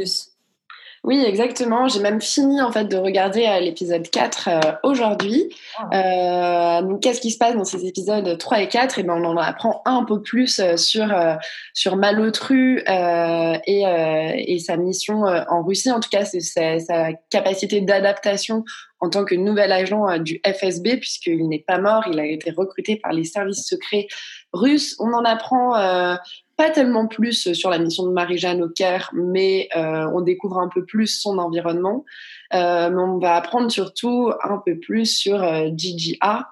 [1.04, 1.88] Oui, exactement.
[1.88, 5.52] J'ai même fini en fait de regarder euh, l'épisode 4 euh, aujourd'hui.
[5.92, 9.24] Euh, donc, qu'est-ce qui se passe dans ces épisodes 3 et 4 Et ben, on
[9.24, 11.34] en apprend un peu plus euh, sur euh,
[11.74, 15.90] sur Malotru euh, et, euh, et sa mission euh, en Russie.
[15.90, 18.64] En tout cas, c'est sa, sa capacité d'adaptation
[19.00, 22.52] en tant que nouvel agent euh, du FSB, puisqu'il n'est pas mort, il a été
[22.52, 24.06] recruté par les services secrets
[24.52, 24.94] russes.
[25.00, 26.14] On en apprend euh,
[26.62, 30.68] pas tellement plus sur la mission de Marie-Jeanne au Caire, mais euh, on découvre un
[30.68, 32.04] peu plus son environnement.
[32.54, 36.46] Euh, mais on va apprendre surtout un peu plus sur euh, GGA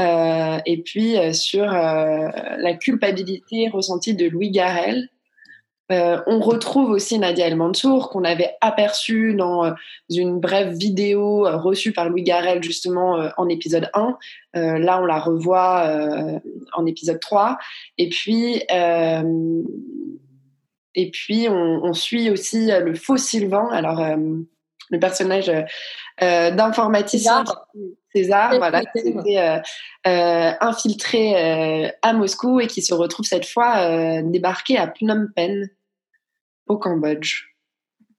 [0.00, 5.10] euh, et puis euh, sur euh, la culpabilité ressentie de Louis Garrel.
[5.92, 9.72] Euh, on retrouve aussi Nadia El Mansour qu'on avait aperçu dans euh,
[10.10, 14.16] une brève vidéo euh, reçue par Louis Garrel justement en épisode 1.
[14.56, 16.38] Euh, là, on la revoit euh,
[16.74, 17.58] en épisode 3.
[17.98, 18.62] Et puis,
[20.94, 23.68] et puis on, on suit aussi le faux Sylvain.
[23.70, 24.04] Alors,
[24.90, 25.50] le personnage
[26.20, 27.44] d'informaticien
[28.14, 29.58] César, voilà, qui était euh,
[30.06, 31.34] euh, infiltré
[31.84, 35.68] euh, à Moscou et qui se retrouve cette fois débarqué à Phnom Penh,
[36.72, 37.44] au Cambodge.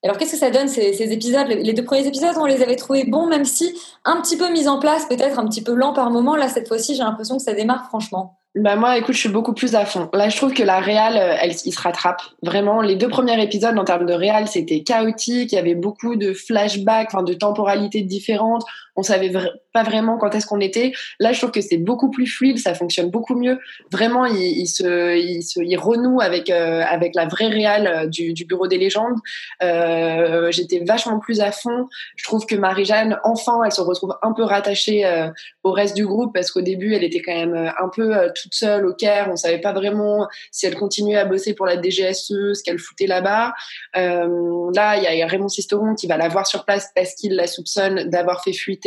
[0.03, 1.47] Alors qu'est-ce que ça donne ces, ces épisodes?
[1.47, 3.73] Les deux premiers épisodes, on les avait trouvés bons, même si
[4.03, 6.35] un petit peu mis en place, peut-être un petit peu lent par moment.
[6.35, 8.37] Là, cette fois-ci, j'ai l'impression que ça démarre franchement.
[8.55, 10.09] Bah moi, écoute, je suis beaucoup plus à fond.
[10.13, 12.21] Là, je trouve que la réal, euh, elle, il se rattrape.
[12.43, 15.53] Vraiment, les deux premiers épisodes en termes de réal, c'était chaotique.
[15.53, 18.63] Il y avait beaucoup de flashbacks, enfin de temporalités différentes.
[18.95, 19.31] On savait
[19.73, 20.91] pas vraiment quand est-ce qu'on était.
[21.19, 23.59] Là, je trouve que c'est beaucoup plus fluide, ça fonctionne beaucoup mieux.
[23.91, 28.33] Vraiment, il, se, il se, il renoue avec euh, avec la vraie réal euh, du,
[28.33, 29.17] du Bureau des légendes.
[29.61, 31.87] Euh, J'étais vachement plus à fond.
[32.15, 35.29] Je trouve que Marie-Jeanne, enfin, elle se retrouve un peu rattachée euh,
[35.63, 38.29] au reste du groupe parce qu'au début, elle était quand même euh, un peu euh,
[38.35, 39.29] toute seule au Caire.
[39.31, 43.07] On savait pas vraiment si elle continuait à bosser pour la DGSE, ce qu'elle foutait
[43.07, 43.53] là-bas.
[43.95, 47.47] Là, il y a Raymond Sisteron qui va la voir sur place parce qu'il la
[47.47, 48.82] soupçonne d'avoir fait fuiter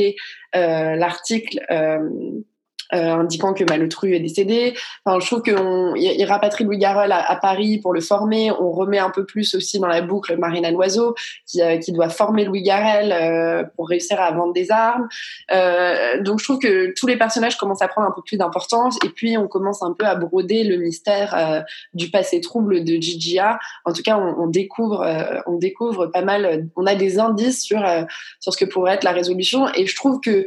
[0.55, 1.61] euh, l'article.
[2.95, 4.75] Euh, indiquant que Malotru est décédé.
[5.05, 5.57] Enfin, je trouve qu'il
[5.97, 8.53] il rapatrie Louis Garrel à, à, Paris pour le former.
[8.53, 11.15] On remet un peu plus aussi dans la boucle Marina Loiseau,
[11.47, 15.09] qui, euh, qui doit former Louis Garrel euh, pour réussir à vendre des armes.
[15.53, 18.99] Euh, donc, je trouve que tous les personnages commencent à prendre un peu plus d'importance.
[19.05, 21.63] Et puis, on commence un peu à broder le mystère euh,
[21.95, 23.59] du passé trouble de Gigia.
[23.85, 26.69] En tout cas, on, on découvre, euh, on découvre pas mal.
[26.77, 27.85] On a des indices sur
[28.41, 29.67] sur ce que pourrait être la résolution.
[29.75, 30.47] Et je trouve que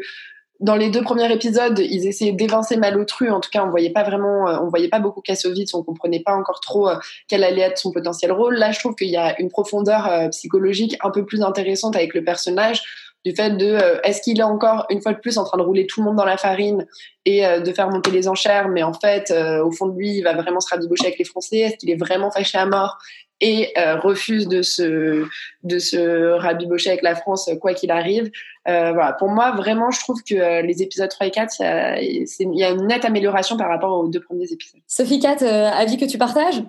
[0.59, 3.29] dans les deux premiers épisodes, ils essayaient d'évincer Malotru.
[3.29, 5.73] En tout cas, on voyait pas vraiment, on voyait pas beaucoup Kassovitz.
[5.73, 6.89] On comprenait pas encore trop
[7.27, 8.55] quel allait être son potentiel rôle.
[8.55, 12.23] Là, je trouve qu'il y a une profondeur psychologique un peu plus intéressante avec le
[12.23, 12.83] personnage
[13.25, 15.63] du fait de euh, est-ce qu'il est encore une fois de plus en train de
[15.63, 16.87] rouler tout le monde dans la farine
[17.25, 20.17] et euh, de faire monter les enchères, mais en fait, euh, au fond de lui,
[20.17, 21.59] il va vraiment se rabibocher avec les Français.
[21.59, 22.97] Est-ce qu'il est vraiment fâché à mort?
[23.41, 25.25] Et refuse de se
[25.63, 28.31] de se rabibocher avec la France quoi qu'il arrive
[28.65, 31.55] Voilà, pour moi, vraiment, je trouve que les épisodes 3 et 4,
[32.01, 34.81] il y, a une nette amélioration par rapport aux deux premiers épisodes.
[34.87, 36.63] Sophie 4, avis que tu partages?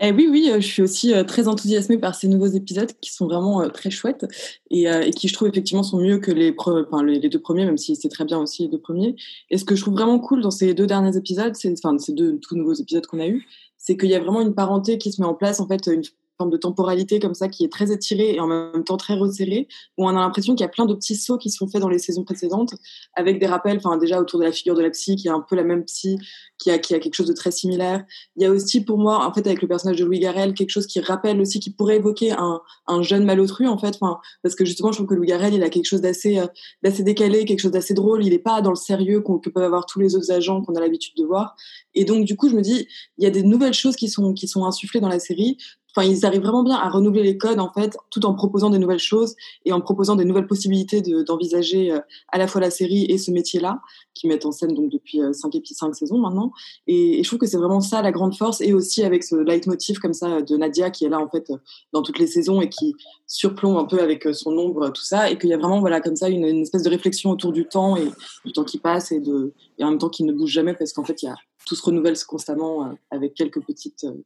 [0.00, 3.68] Eh oui, oui, je suis aussi très enthousiasmée par ces nouveaux épisodes qui sont vraiment
[3.70, 4.26] très chouettes
[4.70, 7.64] et, et, qui, je trouve, effectivement, sont mieux que les, enfin, les, les, deux premiers,
[7.64, 9.14] même si c'est très bien aussi les deux premiers.
[9.50, 12.12] Et ce que je trouve vraiment cool dans ces deux derniers épisodes, c'est, enfin, ces
[12.12, 13.46] deux tout nouveaux épisodes qu'on a eus,
[13.82, 16.02] c'est qu'il y a vraiment une parenté qui se met en place, en fait, une
[16.38, 19.68] forme de temporalité comme ça qui est très étirée et en même temps très resserrée,
[19.98, 21.88] où on a l'impression qu'il y a plein de petits sauts qui sont faits dans
[21.88, 22.74] les saisons précédentes,
[23.14, 25.40] avec des rappels, enfin déjà autour de la figure de la psy, qui est un
[25.40, 26.18] peu la même psy,
[26.58, 28.04] qui a, qui a quelque chose de très similaire.
[28.36, 30.70] Il y a aussi pour moi, en fait, avec le personnage de Louis Garrel, quelque
[30.70, 34.54] chose qui rappelle aussi, qui pourrait évoquer un, un jeune malotru, en fait, enfin, parce
[34.54, 36.46] que justement, je trouve que Louis Garrel, il a quelque chose d'assez, euh,
[36.82, 38.24] décalé, quelque chose d'assez drôle.
[38.24, 40.74] Il n'est pas dans le sérieux qu'on, que peuvent avoir tous les autres agents qu'on
[40.74, 41.56] a l'habitude de voir.
[41.94, 42.86] Et donc, du coup, je me dis,
[43.18, 45.58] il y a des nouvelles choses qui sont, qui sont insufflées dans la série
[45.94, 48.78] enfin ils arrivent vraiment bien à renouveler les codes en fait tout en proposant des
[48.78, 49.34] nouvelles choses
[49.64, 53.18] et en proposant des nouvelles possibilités de, d'envisager euh, à la fois la série et
[53.18, 53.80] ce métier là
[54.14, 56.52] qui mettent en scène donc depuis 5 épisodes 5 saisons maintenant.
[56.86, 59.98] Et, je trouve que c'est vraiment ça la grande force et aussi avec ce leitmotiv
[59.98, 61.50] comme ça de Nadia qui est là en fait
[61.92, 62.94] dans toutes les saisons et qui
[63.26, 66.16] surplombe un peu avec son ombre tout ça et qu'il y a vraiment voilà comme
[66.16, 68.08] ça une, une, espèce de réflexion autour du temps et
[68.44, 70.92] du temps qui passe et de et en même temps qui ne bouge jamais parce
[70.92, 71.36] qu'en fait il y a
[71.66, 74.24] tout se renouvelle constamment euh, avec quelques petites euh,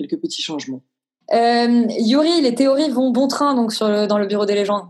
[0.00, 0.82] quelques petits changements.
[1.32, 4.86] Euh, Yuri, les théories vont bon train donc sur le, dans le bureau des légendes.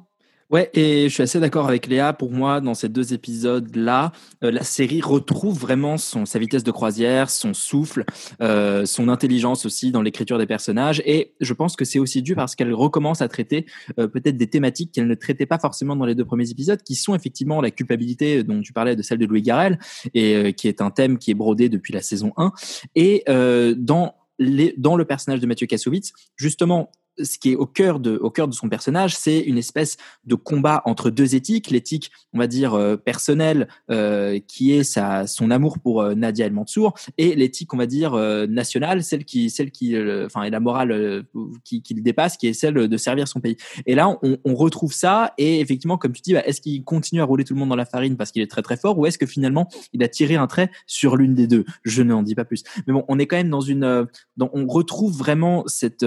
[0.51, 2.13] Ouais, et je suis assez d'accord avec Léa.
[2.13, 4.11] Pour moi, dans ces deux épisodes-là,
[4.43, 8.05] euh, la série retrouve vraiment son, sa vitesse de croisière, son souffle,
[8.43, 11.03] euh, son intelligence aussi dans l'écriture des personnages.
[11.07, 13.65] Et je pense que c'est aussi dû parce qu'elle recommence à traiter
[14.01, 16.97] euh, peut-être des thématiques qu'elle ne traitait pas forcément dans les deux premiers épisodes, qui
[16.97, 19.79] sont effectivement la culpabilité dont tu parlais de celle de Louis Garrel,
[20.15, 22.51] et euh, qui est un thème qui est brodé depuis la saison 1.
[22.97, 26.91] Et euh, dans les, dans le personnage de Mathieu Kassovitz, justement,
[27.23, 30.35] ce qui est au cœur de, au cœur de son personnage, c'est une espèce de
[30.35, 35.51] combat entre deux éthiques, l'éthique, on va dire euh, personnelle, euh, qui est sa, son
[35.51, 38.13] amour pour euh, Nadia El Mansour, et l'éthique, on va dire
[38.49, 41.25] nationale, celle qui, celle qui, enfin, est la morale
[41.65, 43.57] qui, qui, le dépasse, qui est celle de servir son pays.
[43.87, 47.21] Et là, on, on retrouve ça, et effectivement, comme tu dis, bah, est-ce qu'il continue
[47.21, 49.07] à rouler tout le monde dans la farine parce qu'il est très très fort, ou
[49.07, 51.65] est-ce que finalement il a tiré un trait sur l'une des deux?
[51.85, 52.63] Je n'en dis pas plus.
[52.87, 54.07] Mais bon, on est quand même dans une,
[54.37, 56.05] dans, on retrouve vraiment cette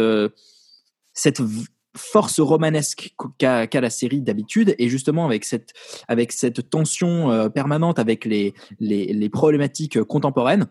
[1.14, 1.42] cette
[1.96, 4.76] force romanesque qu'a qu la série d'habitude.
[4.80, 10.68] Et justement avec cette tension euh, permanente avec les problématiques contemporaines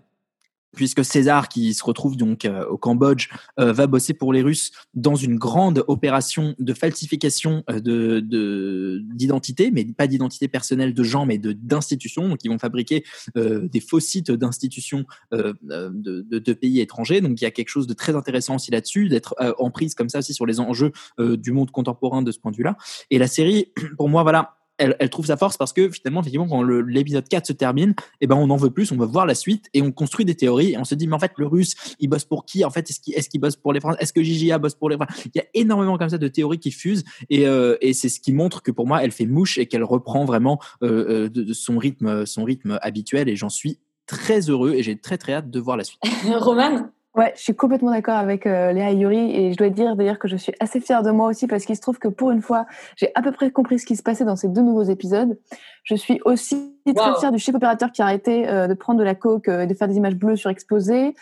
[0.74, 3.28] puisque César, qui se retrouve donc euh, au Cambodge,
[3.60, 9.70] euh, va bosser pour les Russes dans une grande opération de falsification euh, de d'identité,
[9.70, 12.28] mais pas d'identité personnelle de gens, mais de d'institutions.
[12.28, 13.04] Donc, ils vont fabriquer
[13.36, 17.20] euh, des faux sites d'institutions euh, de, de, de, pays étrangers.
[17.20, 20.08] Donc, il y a quelque chose de très intéressant aussi là-dessus, d'être en prise comme
[20.08, 22.76] ça aussi sur les enjeux du monde contemporain de ce point de vue-là.
[23.10, 26.62] Et la série, pour moi, voilà, elle, trouve sa force parce que finalement, effectivement, quand
[26.62, 29.66] l'épisode 4 se termine, eh ben, on en veut plus, on veut voir la suite
[29.74, 32.08] et on construit des théories et on se dit, mais en fait, le russe, il
[32.08, 32.64] bosse pour qui?
[32.64, 33.98] En fait, est-ce qu'il est qu bosse pour les Français?
[34.00, 35.30] Est-ce que JJA bosse pour les Français?
[35.34, 38.20] Il y a énormément comme ça de théories qui fusent et, euh, et c'est ce
[38.20, 41.52] qui montre que pour moi, elle fait mouche et qu'elle reprend vraiment euh, de, de
[41.52, 45.50] son rythme, son rythme habituel et j'en suis très heureux et j'ai très très hâte
[45.50, 46.00] de voir la suite.
[46.24, 46.90] Roman?
[47.14, 50.18] Ouais, je suis complètement d'accord avec euh, Léa et Yuri et je dois dire d'ailleurs
[50.18, 52.40] que je suis assez fière de moi aussi parce qu'il se trouve que pour une
[52.40, 52.64] fois,
[52.96, 55.38] j'ai à peu près compris ce qui se passait dans ces deux nouveaux épisodes.
[55.84, 56.94] Je suis aussi wow.
[56.94, 59.50] très fière du chef opérateur qui a arrêté euh, de prendre de la coke et
[59.50, 61.14] euh, de faire des images bleues surexposées.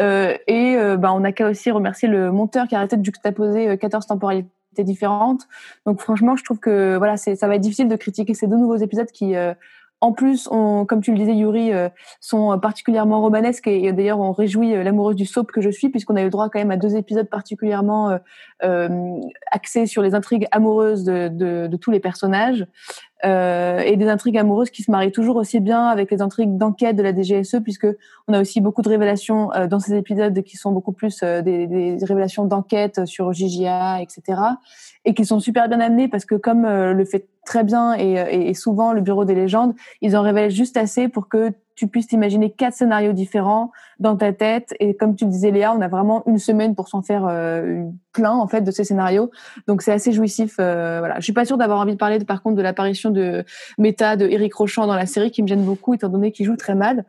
[0.00, 3.76] Euh, et bah, on a qu'à aussi remercier le monteur qui a arrêté de juxtaposer
[3.76, 5.42] 14 temporalités différentes.
[5.86, 8.76] Donc franchement, je trouve que voilà, ça va être difficile de critiquer ces deux nouveaux
[8.76, 9.34] épisodes qui
[10.02, 11.88] en plus, comme tu le disais, Yuri, euh,
[12.18, 16.16] sont particulièrement romanesques et, d'ailleurs, on réjouit euh, l'amoureuse du soap que je suis, puisqu'on
[16.16, 18.18] a eu le droit quand même à deux épisodes particulièrement euh,
[18.64, 19.20] euh
[19.52, 22.66] axés sur les intrigues amoureuses de, de, de tous les personnages.
[23.24, 26.96] euh, et des intrigues amoureuses qui se marient toujours aussi bien avec les intrigues d'enquête
[26.96, 27.86] de la DGSE, puisque
[28.26, 31.42] on a aussi beaucoup de révélations euh, dans ces épisodes qui sont beaucoup plus euh,
[31.42, 34.40] des, des révélations d'enquête sur JJA, etc.
[35.04, 38.12] Et qui sont super bien amenées parce que comme euh, le fait très bien et,
[38.12, 41.88] et- et souvent le Bureau des légendes, ils en révèlent juste assez pour que tu
[41.88, 44.74] puisses t'imaginer quatre scénarios différents dans ta tête.
[44.78, 47.82] Et comme tu le disais, Léa, on a vraiment une semaine pour s'en faire euh,
[48.12, 49.30] plein en fait de ces scénarios.
[49.66, 50.56] Donc c'est assez jouissif.
[50.60, 51.16] Euh, voilà.
[51.16, 53.44] Je suis pas sûre d'avoir envie de parler de- par contre de l'apparition de
[53.78, 56.56] Méta de Eric Rochant dans la série qui me gêne beaucoup étant donné qu'il joue
[56.56, 57.04] très mal.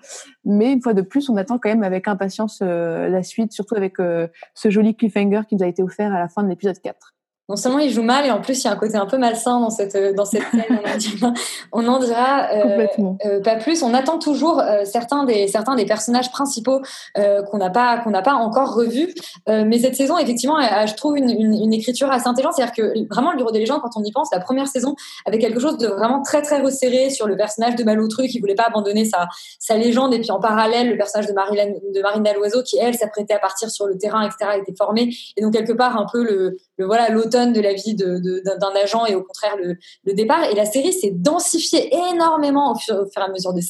[0.45, 3.75] Mais une fois de plus, on attend quand même avec impatience euh, la suite, surtout
[3.75, 6.79] avec euh, ce joli cliffhanger qui nous a été offert à la fin de l'épisode
[6.81, 7.13] 4.
[7.49, 9.17] Non seulement il joue mal, et en plus il y a un côté un peu
[9.17, 10.63] malsain dans cette euh, dans cette scène.
[10.71, 11.33] On en dira,
[11.73, 12.87] on en dira euh,
[13.25, 13.83] euh, pas plus.
[13.83, 16.81] On attend toujours euh, certains des certains des personnages principaux
[17.15, 19.13] qu'on n'a pas qu'on n'a pas encore revus.
[19.47, 22.53] Mais cette saison, effectivement, elle je trouve une, une, une écriture assez intelligente.
[22.55, 25.39] C'est-à-dire que vraiment le Bureau des légendes, quand on y pense, la première saison avait
[25.39, 28.67] quelque chose de vraiment très très resserré sur le personnage de Malotru qui voulait pas
[28.67, 29.27] abandonner sa
[29.59, 32.95] sa légende, et puis en parallèle le personnage de Marilyn de Marine Dalloiseau qui elle
[32.95, 34.59] s'apprêtait à partir sur le terrain, etc.
[34.61, 37.95] était formée et donc quelque part un peu le, le voilà l'automne de la vie
[37.95, 40.43] d'un agent et au contraire le, départ.
[40.45, 43.61] Et la série s'est densifiée énormément au fur et à mesure des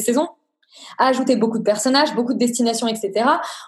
[0.00, 0.28] saisons,
[0.72, 3.24] des saisons a ajouté beaucoup de personnages, beaucoup de destinations, etc.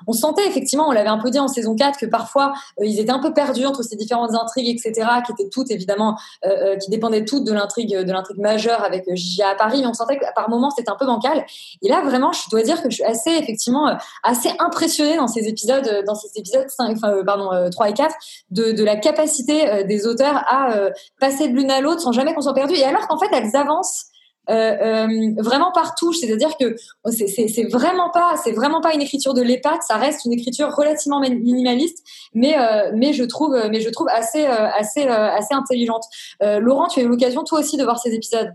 [0.07, 3.00] On sentait effectivement, on l'avait un peu dit en saison 4, que parfois euh, ils
[3.00, 6.76] étaient un peu perdus entre ces différentes intrigues, etc., qui étaient toutes évidemment, euh, euh,
[6.76, 10.18] qui dépendaient toutes de l'intrigue, de l'intrigue majeure avec JA à Paris, mais on sentait
[10.18, 11.44] que par moments c'était un peu bancal.
[11.82, 15.48] Et là vraiment, je dois dire que je suis assez effectivement assez impressionnée dans ces
[15.48, 18.14] épisodes, dans ces épisodes 5, enfin, euh, pardon euh, 3 et 4,
[18.50, 20.74] de, de la capacité des auteurs à
[21.20, 22.74] passer de l'une à l'autre sans jamais qu'on soit perdu.
[22.74, 24.07] Et alors qu'en fait elles avancent
[24.51, 26.74] euh, euh, vraiment par touche, c'est-à-dire que
[27.11, 31.20] c'est- vraiment pas, c'est vraiment pas une écriture de l'EHPAD, ça reste une écriture relativement
[31.20, 35.55] min- minimaliste, mais euh, mais je trouve, mais je trouve assez euh, assez euh, assez
[35.55, 36.05] intelligente.
[36.40, 38.53] Laurent, tu as eu l'occasion toi aussi de voir ces épisodes?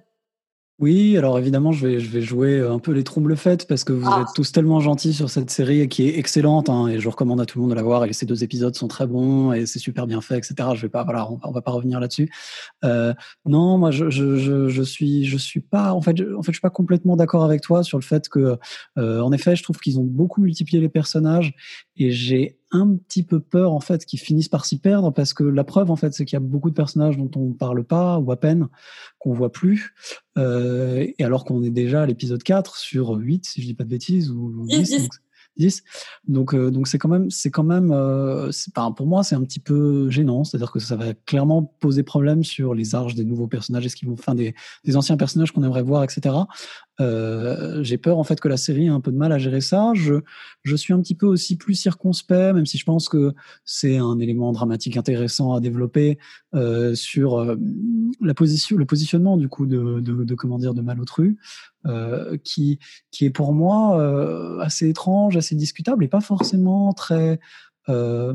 [0.82, 3.92] Oui, alors évidemment, je vais, je vais jouer un peu les troubles faites parce que
[3.92, 4.22] vous Ah.
[4.22, 7.42] êtes tous tellement gentils sur cette série et qui est excellente hein, et je recommande
[7.42, 9.66] à tout le monde de la voir et ces deux épisodes sont très bons et
[9.66, 10.70] c'est super bien fait, etc.
[10.76, 12.32] Je vais pas, voilà, on, va- on va pas revenir là-dessus.
[12.86, 13.14] Euh,
[13.46, 16.54] non, moi, je, je, je, je suis, je suis pas, en fait, je, en fait,
[16.54, 18.58] je suis pas complètement d'accord avec toi sur le fait que,
[18.98, 21.54] euh, en effet, je trouve qu'ils ont beaucoup multiplié les personnages
[21.98, 25.44] et j'ai un petit peu peur en fait qu'ils finissent par s'y perdre parce que
[25.44, 28.20] la preuve en fait c'est qu'il y a beaucoup de personnages dont on parle pas
[28.20, 28.68] ou à peine
[29.18, 29.96] qu'on voit plus
[30.38, 33.84] euh, et alors qu'on est déjà à l'épisode 4 sur 8 si je dis pas
[33.84, 35.02] de bêtises ou 10, 10.
[35.02, 35.12] donc
[35.60, 35.84] 10.
[36.28, 39.44] Donc euh, donc c'est quand même c'est quand même euh, enfin, pour moi c'est un
[39.44, 43.48] petit peu gênant, c'est-à-dire que ça va clairement poser problème sur les arches des nouveaux
[43.48, 44.56] personnages, est-ce qu'ils vont enfin des
[44.86, 46.36] des anciens personnages qu'on aimerait voir, etc.
[47.00, 49.62] Euh, j'ai peur en fait que la série ait un peu de mal à gérer
[49.62, 49.92] ça.
[49.96, 50.16] Je,
[50.64, 53.34] je suis un petit peu aussi plus circonspect, même si je pense que
[53.66, 56.18] c'est un élément dramatique intéressant à développer
[56.56, 57.56] euh, sur euh,
[58.22, 61.38] la position, le positionnement du coup de, de, de comment dire de Malotru,
[61.86, 62.80] euh, qui
[63.12, 67.40] qui est pour moi euh, assez étrange, assez discutable et pas forcément très
[67.90, 68.34] euh,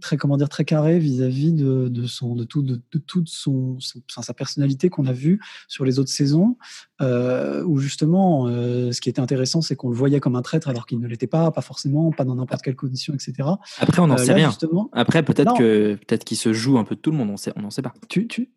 [0.00, 3.76] très comment dire très carré vis-à-vis de, de son de tout de, de toute son,
[3.80, 6.56] son- enfin, sa personnalité qu'on a vue sur les autres saisons
[7.00, 10.68] euh, où justement euh, ce qui était intéressant c'est qu'on le voyait comme un traître
[10.68, 13.48] alors qu'il ne l'était pas pas forcément pas dans n'importe quelle condition etc
[13.78, 14.48] Après, on n'en sait là, rien.
[14.50, 17.30] justement- Après, peut-être que peut-être qu'il se joue un peu de tout le monde.
[17.30, 17.94] On sait, on n'en sait pas.
[18.08, 18.50] tu, tu,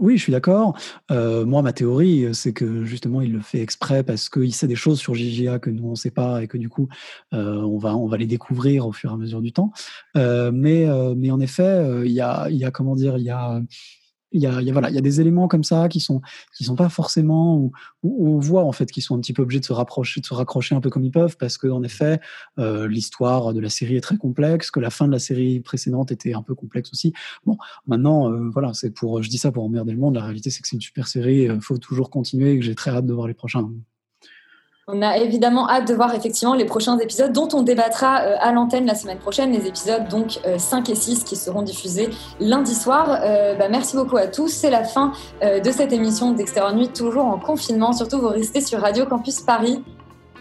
[0.00, 0.76] oui, je suis d'accord.
[1.10, 4.76] Euh, moi, ma théorie, c'est que justement, il le fait exprès parce qu'il sait des
[4.76, 6.88] choses sur JJA que nous on ne sait pas et que du coup,
[7.32, 9.72] euh, on va on va les découvrir au fur et à mesure du temps.
[10.16, 13.18] Euh, mais euh, mais en effet, euh, il y a il y a comment dire,
[13.18, 13.60] il y a
[14.34, 16.00] il y a, il y a- voilà, il y a des éléments comme ça qui
[16.00, 16.20] sont
[16.56, 17.72] qui sont pas forcément où,
[18.02, 20.26] où on voit en fait qu'ils sont un petit peu obligés de se rapprocher, de
[20.26, 22.20] se raccrocher un peu comme ils peuvent parce que en effet
[22.58, 26.12] euh, l'histoire de la série est très complexe, que la fin de la série précédente
[26.12, 27.12] était un peu complexe aussi.
[27.46, 27.56] Bon,
[27.86, 30.14] maintenant euh, voilà, c'est pour je dis ça pour emmerder le monde.
[30.16, 32.74] La réalité c'est que c'est une super série, il faut toujours continuer et que j'ai
[32.74, 33.70] très hâte de voir les prochains.
[34.86, 38.52] On a évidemment hâte de voir effectivement les prochains épisodes dont on débattra euh, à
[38.52, 42.74] l'antenne la semaine prochaine, les épisodes donc euh, 5 et 6 qui seront diffusés lundi
[42.74, 43.18] soir.
[43.22, 45.12] Euh, bah, merci beaucoup à tous, c'est la fin
[45.42, 49.40] euh, de cette émission d'Extérieur Nuit, toujours en confinement, surtout vous restez sur Radio Campus
[49.40, 49.82] Paris.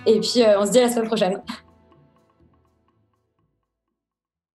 [0.06, 1.41] Et puis euh, on se dit à la semaine prochaine.